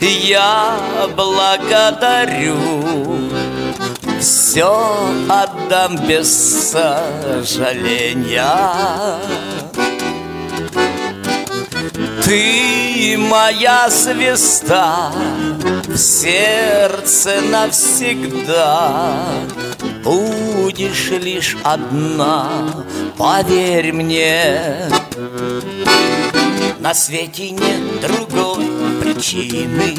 я 0.00 0.76
благодарю. 1.14 2.58
Все 4.18 4.74
отдам 5.28 5.96
без 5.98 6.72
сожаления. 6.72 8.44
Ты 12.24 13.16
моя 13.18 13.88
звезда 13.88 15.12
в 15.86 15.96
сердце 15.96 17.40
навсегда. 17.52 19.26
Будешь 20.02 21.10
лишь 21.10 21.56
одна, 21.62 22.48
поверь 23.16 23.92
мне 23.92 24.90
На 26.82 26.94
свете 26.94 27.52
нет 27.52 28.00
другой 28.00 28.66
причины 29.00 29.94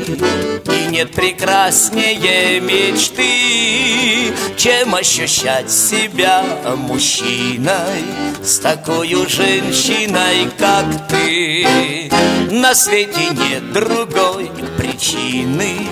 И 0.65 0.91
нет 0.91 1.13
прекраснее 1.13 2.59
мечты 2.59 4.35
Чем 4.57 4.93
ощущать 4.93 5.71
себя 5.71 6.43
мужчиной 6.75 8.03
С 8.43 8.59
такой 8.59 9.07
женщиной, 9.29 10.49
как 10.57 11.07
ты. 11.07 12.11
На 12.51 12.75
свете 12.75 13.29
нет 13.29 13.71
другой 13.71 14.51
причины 14.83 15.87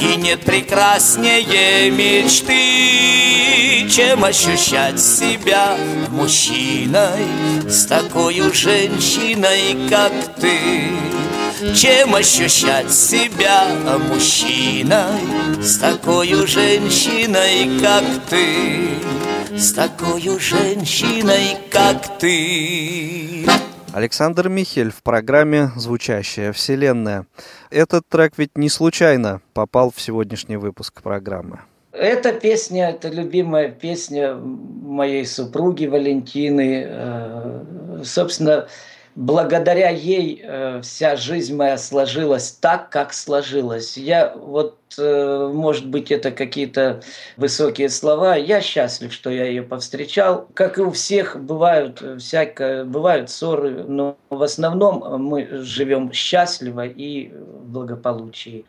И 0.00 0.16
нет 0.16 0.42
прекраснее 0.44 1.90
мечты 1.90 3.88
Чем 3.90 4.24
ощущать 4.24 5.00
себя 5.00 5.76
мужчиной 6.10 7.26
С 7.68 7.86
такой 7.86 8.40
женщиной, 8.52 9.88
как 9.90 10.12
ты 10.36 10.58
чем 11.74 12.14
ощущать 12.14 12.92
себя 12.92 13.66
мужчиной 14.08 15.60
С 15.60 15.78
такой 15.78 16.28
женщиной, 16.46 17.80
как 17.80 18.04
ты 18.30 18.90
С 19.58 19.72
такой 19.72 20.38
женщиной, 20.38 21.56
как 21.72 22.16
ты 22.20 23.44
Александр 23.92 24.48
Михель 24.48 24.90
в 24.90 25.02
программе 25.02 25.70
«Звучащая 25.74 26.52
вселенная». 26.52 27.26
Этот 27.70 28.06
трек 28.06 28.34
ведь 28.36 28.56
не 28.56 28.68
случайно 28.68 29.40
попал 29.54 29.90
в 29.94 30.00
сегодняшний 30.00 30.56
выпуск 30.56 31.02
программы. 31.02 31.60
Эта 31.92 32.32
песня, 32.32 32.90
это 32.90 33.08
любимая 33.08 33.70
песня 33.70 34.34
моей 34.34 35.26
супруги 35.26 35.86
Валентины. 35.86 36.84
Э, 36.86 37.64
Собственно, 38.04 38.68
благодаря 39.18 39.90
ей 39.90 40.40
э, 40.44 40.80
вся 40.80 41.16
жизнь 41.16 41.56
моя 41.56 41.76
сложилась 41.76 42.52
так, 42.52 42.88
как 42.88 43.12
сложилась. 43.12 43.96
Я 43.96 44.32
вот, 44.36 44.78
э, 44.96 45.50
может 45.52 45.88
быть, 45.88 46.12
это 46.12 46.30
какие-то 46.30 47.00
высокие 47.36 47.88
слова. 47.88 48.36
Я 48.36 48.60
счастлив, 48.60 49.12
что 49.12 49.30
я 49.30 49.46
ее 49.46 49.64
повстречал. 49.64 50.46
Как 50.54 50.78
и 50.78 50.82
у 50.82 50.92
всех 50.92 51.36
бывают 51.36 52.00
э, 52.00 52.18
всякое, 52.18 52.84
бывают 52.84 53.28
ссоры, 53.28 53.82
но 53.82 54.16
в 54.30 54.40
основном 54.40 55.20
мы 55.20 55.48
живем 55.64 56.12
счастливо 56.12 56.86
и 56.86 57.30
в 57.30 57.72
благополучии. 57.72 58.66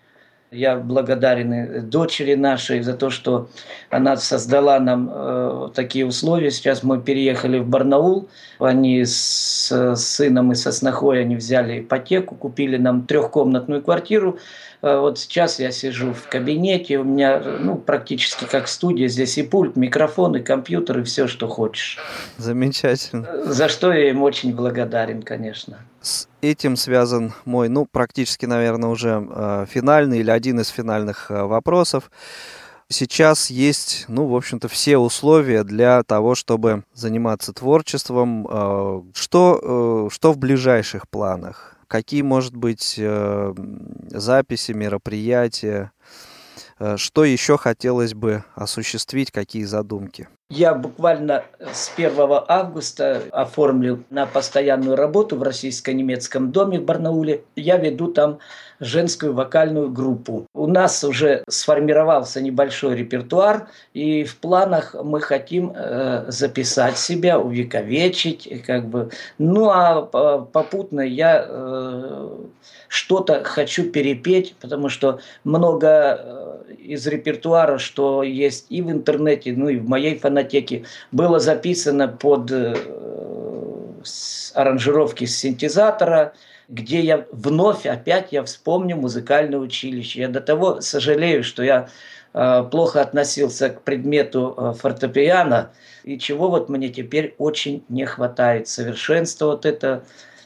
Я 0.52 0.78
благодарен 0.78 1.88
дочери 1.92 2.34
нашей 2.34 2.82
за 2.82 2.96
то, 2.96 3.12
что 3.12 3.50
она 3.92 4.18
создала 4.18 4.80
нам 4.80 5.08
э, 5.14 5.70
такие 5.76 6.08
условия. 6.08 6.50
Сейчас 6.50 6.82
мы 6.82 7.00
переехали 7.00 7.60
в 7.60 7.68
Барнаул. 7.68 8.30
Они 8.58 9.06
с 9.06 9.72
э, 9.72 9.96
сыном 9.96 10.52
и 10.52 10.56
со 10.56 10.72
снохой 10.72 11.22
они 11.22 11.36
взяли 11.36 11.82
ипотеку, 11.82 12.34
купили 12.34 12.78
нам 12.78 13.06
трехкомнатную 13.06 13.84
квартиру. 13.84 14.40
Э, 14.82 15.00
вот 15.00 15.20
сейчас 15.20 15.60
я 15.60 15.72
сижу 15.72 16.14
в 16.14 16.28
кабинете, 16.30 16.98
у 16.98 17.04
меня 17.04 17.42
ну, 17.60 17.76
практически 17.76 18.46
как 18.46 18.68
студия. 18.68 19.08
Здесь 19.08 19.38
и 19.38 19.44
пульт, 19.44 19.76
микрофон, 19.76 20.36
и 20.38 20.42
компьютер, 20.42 21.00
и 21.00 21.04
все, 21.04 21.28
что 21.28 21.48
хочешь. 21.48 21.98
Замечательно. 22.38 23.28
За 23.46 23.68
что 23.68 23.92
я 23.92 24.10
им 24.10 24.22
очень 24.22 24.56
благодарен, 24.56 25.22
конечно. 25.22 25.80
С 26.02 26.30
этим 26.42 26.78
связан 26.78 27.34
мой, 27.46 27.68
ну, 27.68 27.86
практически, 27.86 28.46
наверное, 28.46 28.90
уже 28.90 29.28
э, 29.30 29.66
финальный 29.70 30.20
или 30.20 30.32
один 30.32 30.60
из 30.62 30.70
финальных 30.70 31.30
э, 31.30 31.44
вопросов. 31.44 32.10
сейчас 32.88 33.50
есть, 33.50 34.06
ну, 34.08 34.28
в 34.28 34.36
общем-то, 34.36 34.70
все 34.70 34.98
условия 34.98 35.64
для 35.64 36.04
того, 36.04 36.36
чтобы 36.36 36.84
заниматься 36.94 37.52
творчеством. 37.52 38.48
Э, 38.50 39.02
что, 39.14 40.08
э, 40.10 40.14
что 40.14 40.32
в 40.32 40.38
ближайших 40.38 41.10
планах? 41.10 41.79
Какие, 41.90 42.22
может 42.22 42.56
быть, 42.56 42.96
э, 42.98 43.54
записи, 44.12 44.72
мероприятия? 44.72 45.92
Что 46.96 47.26
еще 47.26 47.58
хотелось 47.58 48.14
бы 48.14 48.46
осуществить, 48.56 49.32
какие 49.32 49.66
задумки? 49.66 50.30
Я 50.50 50.74
буквально 50.74 51.44
с 51.60 51.92
1 51.96 52.14
августа 52.48 53.24
оформлю 53.32 54.06
на 54.10 54.26
постоянную 54.26 54.96
работу 54.96 55.36
в 55.36 55.44
российско-немецком 55.44 56.52
доме 56.52 56.80
в 56.80 56.86
Барнауле. 56.86 57.44
Я 57.58 57.78
веду 57.78 58.14
там 58.14 58.40
женскую 58.80 59.34
вокальную 59.34 59.90
группу. 59.90 60.48
У 60.54 60.68
нас 60.68 61.04
уже 61.04 61.44
сформировался 61.50 62.42
небольшой 62.42 62.96
репертуар, 62.96 63.68
и 63.94 64.24
в 64.24 64.38
планах 64.38 64.96
мы 65.04 65.22
хотим 65.22 65.74
э, 65.76 66.26
записать 66.28 66.98
себя, 66.98 67.40
увековечить, 67.40 68.64
как 68.66 68.88
бы. 68.88 69.12
Ну 69.38 69.70
а 69.70 70.02
попутно 70.02 71.02
я 71.02 71.46
э, 71.48 72.30
что-то 72.88 73.44
хочу 73.44 73.90
перепеть, 73.90 74.56
потому 74.60 74.90
что 74.90 75.20
много 75.44 75.88
э, 75.88 76.74
из 76.80 77.06
репертуара, 77.08 77.78
что 77.78 78.24
есть 78.24 78.66
и 78.70 78.82
в 78.82 78.92
интернете, 78.92 79.54
ну 79.56 79.70
и 79.70 79.78
в 79.78 79.88
моей 79.88 80.18
фонотеке, 80.18 80.86
было 81.12 81.40
записано 81.40 82.08
под 82.08 82.52
э, 82.52 82.76
аранжировки 84.54 85.26
с 85.26 85.38
синтезатора, 85.38 86.34
где 86.70 87.02
я 87.02 87.26
вновь 87.32 87.86
опять 87.86 88.32
я 88.32 88.44
вспомню 88.44 88.96
музыкальное 88.96 89.60
училище. 89.60 90.22
Я 90.22 90.30
до 90.30 90.40
того 90.40 90.82
сожалею, 90.82 91.44
что 91.44 91.64
я 91.64 91.90
э, 92.34 92.64
плохо 92.72 93.02
относился 93.02 93.70
к 93.70 93.82
предмету 93.82 94.54
э, 94.56 94.74
фортепиано, 94.80 95.72
и 96.04 96.20
чего 96.20 96.50
вот 96.50 96.70
мне 96.70 96.90
теперь 96.90 97.36
очень 97.40 97.84
не 97.90 98.06
хватает. 98.06 98.68
Совершенство 98.68 99.48
вот 99.48 99.66
это, 99.66 100.04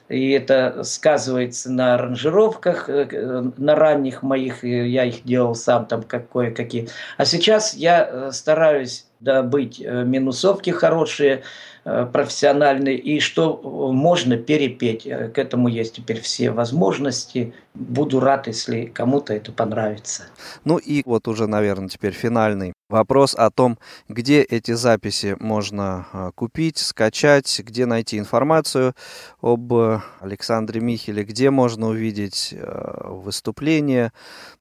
и 0.08 0.32
это 0.32 0.84
сказывается 0.84 1.70
на 1.70 1.96
аранжировках, 1.96 2.90
э, 2.90 3.52
на 3.58 3.76
ранних 3.76 4.24
моих, 4.24 4.64
я 4.64 5.04
их 5.04 5.26
делал 5.26 5.56
сам 5.56 5.86
там 5.86 6.04
кое-какие. 6.04 6.88
А 7.18 7.26
сейчас 7.26 7.74
я 7.74 8.32
стараюсь 8.32 9.08
добыть 9.20 9.80
минусовки 9.80 10.70
хорошие, 10.70 11.44
профессиональный, 11.84 12.96
и 12.96 13.20
что 13.20 13.58
можно 13.92 14.38
перепеть. 14.38 15.06
Э, 15.06 15.28
к 15.28 15.38
этому 15.38 15.68
есть 15.68 15.96
теперь 15.96 16.22
все 16.22 16.52
возможности. 16.52 17.54
Буду 17.74 18.20
рад, 18.20 18.48
если 18.48 18.86
кому-то 18.86 19.34
это 19.34 19.52
понравится. 19.52 20.24
Ну 20.64 20.78
и 20.78 21.04
вот 21.06 21.28
уже, 21.28 21.48
наверное, 21.48 21.90
теперь 21.90 22.14
финальный 22.14 22.74
вопрос 22.90 23.36
о 23.36 23.50
том, 23.50 23.78
где 24.08 24.42
эти 24.42 24.72
записи 24.72 25.36
можно 25.40 26.08
э, 26.14 26.32
купить, 26.36 26.78
скачать, 26.78 27.60
где 27.64 27.86
найти 27.86 28.18
информацию 28.18 28.94
об 29.42 29.74
Александре 30.22 30.80
Михеле, 30.80 31.24
где 31.24 31.50
можно 31.50 31.88
увидеть 31.88 32.54
выступление. 33.04 34.12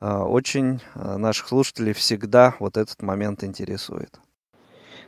Очень 0.00 0.80
наших 0.94 1.48
слушателей 1.48 1.92
всегда 1.92 2.54
вот 2.58 2.76
этот 2.76 3.02
момент 3.02 3.44
интересует. 3.44 4.18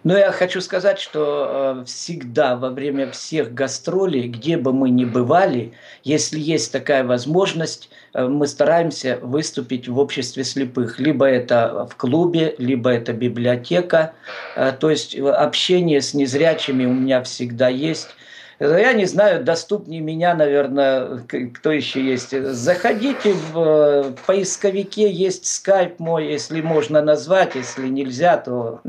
Но 0.04 0.18
я 0.18 0.32
хочу 0.32 0.60
сказать, 0.60 1.00
что 1.00 1.78
э, 1.80 1.84
всегда 1.86 2.56
во 2.56 2.68
время 2.68 3.10
всех 3.10 3.54
гастролей, 3.54 4.28
где 4.28 4.58
бы 4.58 4.74
мы 4.74 4.90
ни 4.90 5.06
бывали, 5.06 5.72
если 6.02 6.38
есть 6.38 6.70
такая 6.72 7.04
возможность, 7.04 7.88
э, 8.12 8.26
мы 8.26 8.46
стараемся 8.46 9.18
выступить 9.22 9.88
в 9.88 9.98
обществе 9.98 10.44
слепых. 10.44 11.00
Либо 11.00 11.24
это 11.24 11.88
в 11.90 11.96
клубе, 11.96 12.54
либо 12.58 12.90
это 12.90 13.14
библиотека. 13.14 14.12
Э, 14.56 14.72
то 14.78 14.90
есть 14.90 15.18
общение 15.18 16.02
с 16.02 16.12
незрячими 16.12 16.84
у 16.84 16.92
меня 16.92 17.22
всегда 17.22 17.68
есть. 17.68 18.08
Я 18.60 18.92
не 18.92 19.06
знаю, 19.06 19.42
доступнее 19.42 20.00
меня, 20.00 20.34
наверное, 20.34 21.22
кто 21.54 21.72
еще 21.72 22.04
есть. 22.04 22.38
Заходите 22.38 23.34
в 23.52 24.14
поисковике, 24.26 25.10
есть 25.10 25.46
скайп 25.46 25.98
мой, 25.98 26.26
если 26.28 26.60
можно 26.60 27.02
назвать, 27.02 27.56
если 27.56 27.88
нельзя, 27.88 28.36
то 28.36 28.80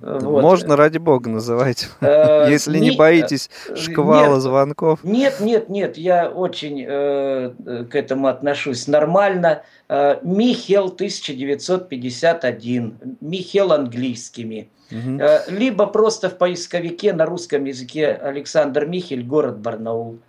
вот. 0.00 0.42
Можно, 0.42 0.76
ради 0.76 0.98
бога, 0.98 1.30
называть. 1.30 1.88
Э, 2.00 2.46
Если 2.50 2.78
не 2.78 2.92
боитесь 2.92 3.50
э, 3.68 3.76
шквала 3.76 4.40
звонков. 4.40 5.00
Нет, 5.02 5.40
нет, 5.40 5.68
нет, 5.68 5.98
я 5.98 6.30
очень 6.30 6.82
э, 6.86 7.50
к 7.90 7.94
этому 7.94 8.28
отношусь 8.28 8.86
нормально. 8.86 9.62
Михел 10.22 10.86
1951, 10.86 12.98
Михел 13.20 13.72
английскими. 13.72 14.70
Угу. 14.90 15.20
Либо 15.48 15.86
просто 15.86 16.30
в 16.30 16.38
поисковике 16.38 17.12
на 17.12 17.26
русском 17.26 17.64
языке 17.64 18.08
Александр 18.08 18.86
Михель, 18.86 19.22
город 19.22 19.58
Барнаул. 19.58 20.20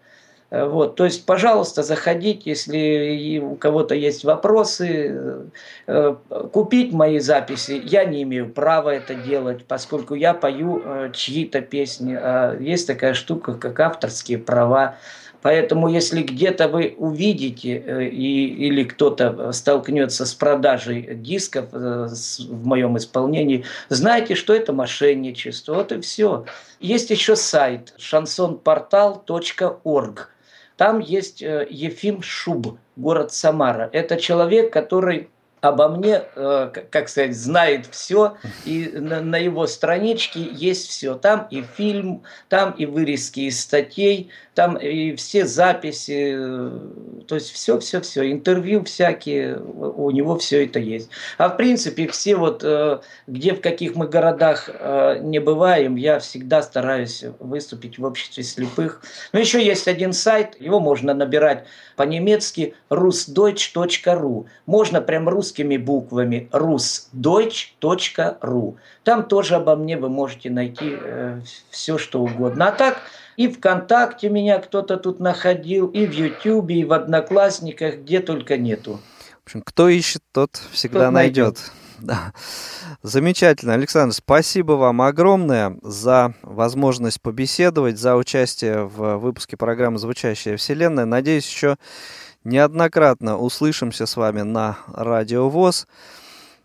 Э, 0.51 0.65
вот, 0.65 0.95
то 0.95 1.05
есть, 1.05 1.25
пожалуйста, 1.25 1.83
заходите, 1.83 2.49
если 2.49 3.39
у 3.39 3.55
кого-то 3.55 3.95
есть 3.95 4.23
вопросы, 4.23 5.51
э, 5.87 6.15
купить 6.51 6.93
мои 6.93 7.19
записи. 7.19 7.81
Я 7.83 8.05
не 8.05 8.23
имею 8.23 8.49
права 8.49 8.89
это 8.89 9.13
делать, 9.15 9.65
поскольку 9.65 10.15
я 10.15 10.33
пою 10.33 10.81
э, 10.83 11.11
чьи-то 11.13 11.61
песни. 11.61 12.17
А 12.19 12.57
есть 12.59 12.87
такая 12.87 13.13
штука, 13.13 13.53
как 13.53 13.79
авторские 13.79 14.39
права. 14.39 14.95
Поэтому, 15.41 15.87
если 15.87 16.21
где-то 16.21 16.67
вы 16.67 16.95
увидите 16.97 18.09
и, 18.11 18.67
или 18.67 18.83
кто-то 18.83 19.53
столкнется 19.53 20.25
с 20.25 20.33
продажей 20.33 21.15
дисков 21.15 21.67
в 21.71 22.67
моем 22.67 22.97
исполнении, 22.97 23.63
знайте, 23.87 24.35
что 24.35 24.53
это 24.53 24.73
мошенничество. 24.73 25.75
Вот 25.75 25.93
и 25.93 26.01
все. 26.01 26.43
Есть 26.81 27.09
еще 27.09 27.37
сайт 27.37 27.93
шансонпортал.орг. 27.97 30.29
Там 30.79 30.99
есть 30.99 31.41
э, 31.41 31.67
Ефим 31.69 32.21
Шуб, 32.21 32.77
город 32.95 33.33
Самара. 33.33 33.89
Это 33.91 34.15
человек, 34.15 34.71
который 34.71 35.29
обо 35.61 35.89
мне, 35.89 36.23
э, 36.35 36.71
как 36.89 37.09
сказать, 37.09 37.35
знает 37.35 37.85
все, 37.91 38.35
и 38.65 38.89
на, 38.93 39.37
его 39.37 39.67
страничке 39.67 40.41
есть 40.51 40.89
все. 40.89 41.15
Там 41.15 41.47
и 41.49 41.61
фильм, 41.61 42.23
там 42.47 42.71
и 42.71 42.85
вырезки 42.85 43.41
из 43.41 43.59
статей, 43.59 44.29
там 44.55 44.77
и 44.77 45.15
все 45.15 45.45
записи, 45.45 46.33
э, 46.35 47.23
то 47.27 47.35
есть 47.35 47.51
все-все-все, 47.51 48.31
интервью 48.31 48.83
всякие, 48.83 49.57
у 49.59 50.11
него 50.11 50.37
все 50.37 50.65
это 50.65 50.79
есть. 50.79 51.09
А 51.37 51.49
в 51.49 51.57
принципе 51.57 52.07
все 52.07 52.35
вот, 52.35 52.63
э, 52.63 52.99
где 53.27 53.53
в 53.53 53.61
каких 53.61 53.95
мы 53.95 54.07
городах 54.07 54.69
не 55.21 55.39
бываем, 55.39 55.95
я 55.95 56.19
всегда 56.19 56.61
стараюсь 56.61 57.23
выступить 57.39 57.97
в 57.97 58.03
обществе 58.03 58.43
слепых. 58.43 59.01
Но 59.33 59.39
еще 59.39 59.63
есть 59.63 59.87
один 59.87 60.13
сайт, 60.13 60.59
его 60.59 60.79
можно 60.79 61.13
набирать 61.13 61.65
по-немецки 61.95 62.75
rusdeutsch.ru. 62.89 64.45
Можно 64.65 65.01
прям 65.01 65.27
русскими 65.49 65.77
буквами 65.77 66.47
rusdeutsch.ru. 66.51 68.75
Там 69.03 69.23
тоже 69.23 69.55
обо 69.55 69.75
мне 69.75 69.97
вы 69.97 70.09
можете 70.09 70.51
найти 70.51 70.95
э, 71.01 71.41
все, 71.69 71.97
что 71.97 72.21
угодно. 72.21 72.67
А 72.67 72.71
так 72.71 72.99
и 73.37 73.47
ВКонтакте 73.47 74.29
меня 74.29 74.59
кто-то 74.59 74.97
тут 74.97 75.19
находил, 75.19 75.87
и 75.87 76.05
в 76.05 76.13
Ютьюбе, 76.13 76.75
и 76.75 76.85
в 76.85 76.93
Одноклассниках, 76.93 77.95
где 77.99 78.19
только 78.19 78.57
нету. 78.57 78.99
В 79.43 79.47
общем, 79.47 79.63
кто 79.63 79.89
ищет, 79.89 80.21
тот 80.31 80.61
всегда 80.71 81.05
тот 81.05 81.13
найдет. 81.13 81.45
найдет. 81.45 81.71
Да. 82.01 82.31
Замечательно. 83.03 83.73
Александр, 83.73 84.13
спасибо 84.13 84.71
вам 84.73 85.01
огромное 85.01 85.77
за 85.81 86.33
возможность 86.43 87.21
побеседовать, 87.21 87.99
за 87.99 88.15
участие 88.15 88.85
в 88.85 89.17
выпуске 89.17 89.57
программы 89.57 89.99
«Звучащая 89.99 90.55
вселенная». 90.55 91.03
Надеюсь, 91.03 91.45
еще 91.45 91.75
неоднократно 92.49 93.37
услышимся 93.37 94.05
с 94.05 94.17
вами 94.17 94.41
на 94.41 94.77
Радио 94.87 95.49
ВОЗ. 95.49 95.87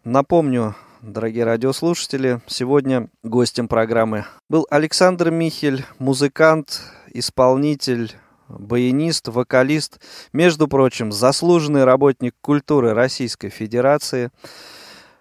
Напомню, 0.02 0.74
дорогие 1.02 1.44
радиослушатели, 1.44 2.40
сегодня 2.46 3.08
гостем 3.22 3.68
программы 3.68 4.24
был 4.48 4.66
Александр 4.70 5.30
Михель, 5.30 5.84
музыкант, 5.98 6.80
исполнитель, 7.12 8.12
баянист, 8.48 9.28
вокалист, 9.28 10.00
между 10.32 10.68
прочим, 10.68 11.12
заслуженный 11.12 11.84
работник 11.84 12.34
культуры 12.40 12.94
Российской 12.94 13.50
Федерации– 13.50 14.30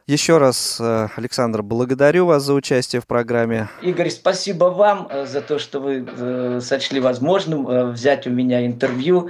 еще 0.07 0.37
раз, 0.37 0.77
э, 0.81 1.07
Александр, 1.15 1.61
благодарю 1.61 2.25
вас 2.25 2.43
за 2.43 2.53
участие 2.53 3.01
в 3.01 3.07
программе. 3.07 3.69
Игорь, 3.81 4.09
спасибо 4.09 4.65
вам 4.65 5.07
э, 5.09 5.25
за 5.25 5.39
то, 5.39 5.59
что 5.59 5.79
вы 5.79 6.05
э, 6.05 6.59
сочли 6.61 6.99
возможным 6.99 7.93
взять 7.93 8.27
у 8.27 8.29
меня 8.29 8.65
интервью. 8.65 9.29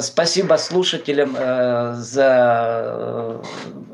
Спасибо 0.00 0.56
слушателям 0.56 1.34
за 1.96 3.40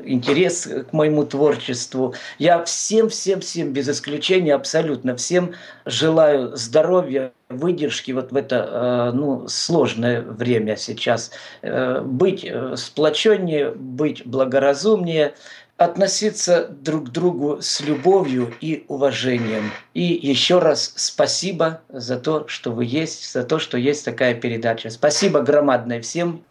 интерес 0.05 0.69
к 0.91 0.93
моему 0.93 1.25
творчеству. 1.25 2.15
Я 2.39 2.63
всем-всем-всем, 2.65 3.73
без 3.73 3.89
исключения 3.89 4.55
абсолютно 4.55 5.17
всем 5.17 5.53
желаю 5.85 6.57
здоровья, 6.57 7.33
выдержки 7.49 8.13
вот 8.13 8.33
в 8.33 8.37
это 8.37 9.13
ну, 9.15 9.47
сложное 9.49 10.23
время 10.23 10.77
сейчас. 10.77 11.31
Быть 11.63 12.51
сплоченнее, 12.77 13.71
быть 13.71 14.27
благоразумнее, 14.27 15.35
относиться 15.77 16.69
друг 16.69 17.09
к 17.09 17.11
другу 17.11 17.59
с 17.61 17.81
любовью 17.81 18.55
и 18.61 18.85
уважением. 18.89 19.71
И 19.93 20.03
еще 20.03 20.59
раз 20.59 20.93
спасибо 20.97 21.81
за 21.89 22.19
то, 22.19 22.47
что 22.49 22.73
вы 22.73 22.85
есть, 22.85 23.33
за 23.33 23.45
то, 23.45 23.59
что 23.59 23.77
есть 23.77 24.05
такая 24.05 24.35
передача. 24.35 24.91
Спасибо 24.91 25.41
громадное 25.41 26.01
всем. 26.01 26.45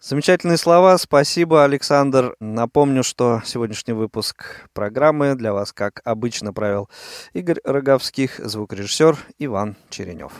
Замечательные 0.00 0.58
слова. 0.58 0.98
Спасибо, 0.98 1.62
Александр. 1.62 2.34
Напомню, 2.40 3.04
что 3.04 3.40
сегодняшний 3.44 3.94
выпуск 3.94 4.66
программы 4.72 5.36
для 5.36 5.52
вас, 5.52 5.72
как 5.72 6.00
обычно, 6.04 6.52
правил 6.52 6.90
Игорь 7.34 7.60
Роговских, 7.62 8.40
звукорежиссер 8.42 9.16
Иван 9.38 9.76
Черенев. 9.90 10.32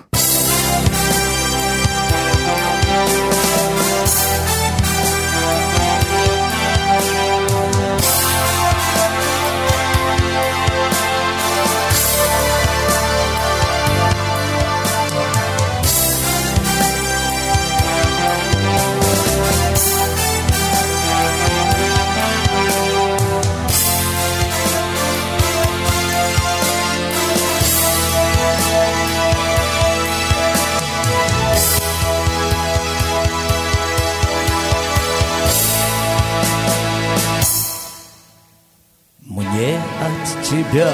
Тебя 40.53 40.93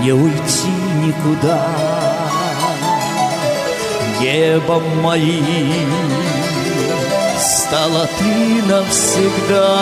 не 0.00 0.12
уйти 0.12 0.74
никуда. 1.04 1.68
Небом 4.20 4.82
моим 5.02 5.92
стала 7.38 8.08
ты 8.18 8.62
навсегда. 8.72 9.80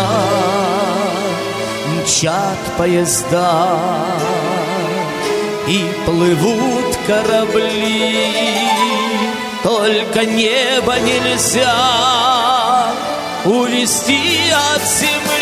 Мчат 1.94 2.58
поезда 2.76 3.78
и 5.68 5.84
плывут 6.06 6.98
корабли. 7.06 8.26
Только 9.62 10.24
небо 10.24 10.96
нельзя 10.98 11.76
увести 13.44 14.40
от 14.74 14.82
земли 14.82 15.39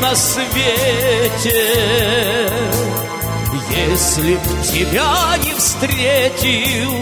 на 0.00 0.14
свете. 0.16 1.60
Если 3.70 4.34
б 4.34 4.40
тебя 4.64 5.36
не 5.42 5.54
встретил 5.54 6.92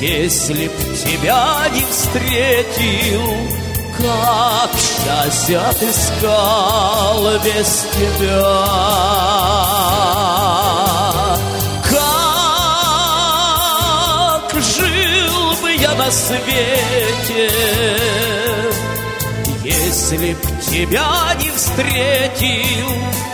Если 0.00 0.68
б 0.68 0.72
тебя 1.04 1.66
не 1.72 1.84
встретил 1.90 3.36
Как 3.98 4.70
счастье 4.78 5.58
отыскал 5.58 7.22
без 7.44 7.86
тебя. 7.94 8.54
Как 14.50 14.62
жил 14.62 15.54
бы 15.62 15.72
я 15.72 15.94
на 15.94 16.10
свете 16.10 17.50
Если 19.76 20.34
б 20.34 20.38
тебя 20.60 21.34
не 21.40 21.50
встретил 21.50 22.90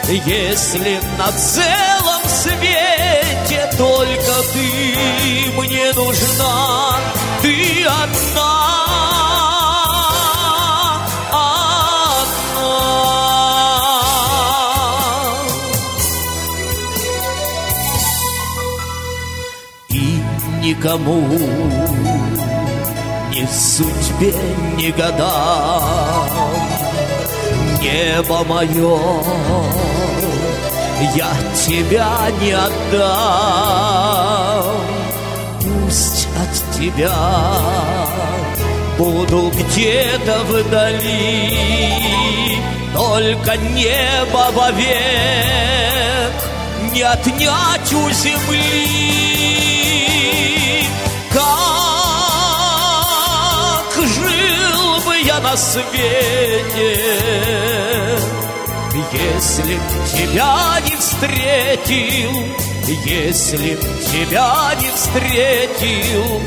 Если 0.08 1.00
на 1.18 1.32
целом 1.32 2.22
свете 2.26 3.70
Только 3.76 4.42
ты 4.52 5.50
мне 5.56 5.92
нужна 5.92 6.96
Ты 7.42 7.84
одна 7.84 8.60
одна. 11.30 12.80
И 19.88 20.22
никому 20.62 21.20
ни 23.40 23.46
судьбе, 23.46 24.34
ни 24.76 24.90
годам 24.90 26.28
Небо 27.80 28.44
мое, 28.44 28.98
я 31.14 31.32
тебя 31.54 32.10
не 32.40 32.52
отдам. 32.52 32.76
Пусть 35.60 36.28
от 36.36 36.52
тебя 36.78 37.16
буду 38.98 39.50
где-то 39.50 40.40
вдали 40.44 41.58
Только 42.94 43.56
небо 43.56 44.50
вовек 44.52 44.90
не 46.92 47.02
отнять 47.02 47.92
у 47.92 48.10
земли 48.10 49.29
на 55.42 55.56
свете. 55.56 57.30
Если 59.12 59.80
тебя 60.12 60.80
не 60.84 60.96
встретил 60.96 62.32
Если 63.04 63.78
тебя 64.12 64.72
не 64.80 64.90
встретил 64.90 66.40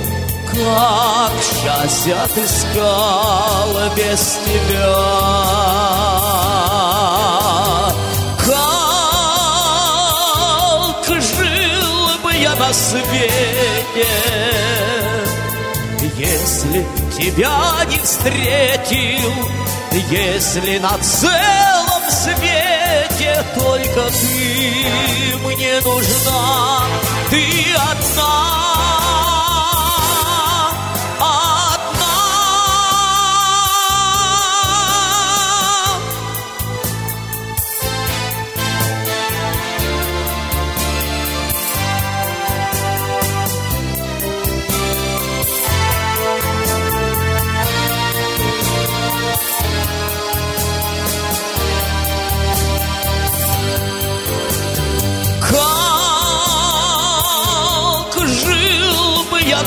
Как 0.52 1.32
счастье 1.42 2.16
отыскал 2.16 3.70
без 3.96 4.40
тебя? 4.46 4.96
Как 8.46 8.56
жил 11.22 12.18
бы 12.24 12.34
я 12.34 12.56
на 12.56 12.74
свете 12.74 14.08
Если 16.24 16.86
тебя 17.18 17.84
не 17.90 17.98
встретил 17.98 19.34
Если 20.10 20.78
на 20.78 20.98
целом 21.00 22.04
свете 22.10 23.44
Только 23.56 24.10
ты 24.10 25.38
мне 25.44 25.82
нужна 25.82 26.86
Ты 27.30 27.46
одна 27.76 28.63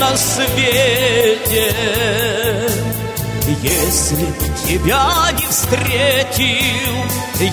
на 0.01 0.17
свете. 0.17 1.75
Если 3.63 4.27
тебя 4.67 5.31
не 5.33 5.47
встретил 5.47 6.97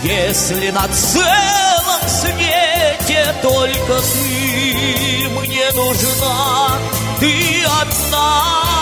Если 0.04 0.72
на 0.72 0.88
целом 0.88 2.02
свете 2.08 3.36
Только 3.44 4.02
ты 4.02 5.30
мне 5.30 5.72
нужна 5.74 6.80
Ты 7.20 7.64
одна. 7.82 8.73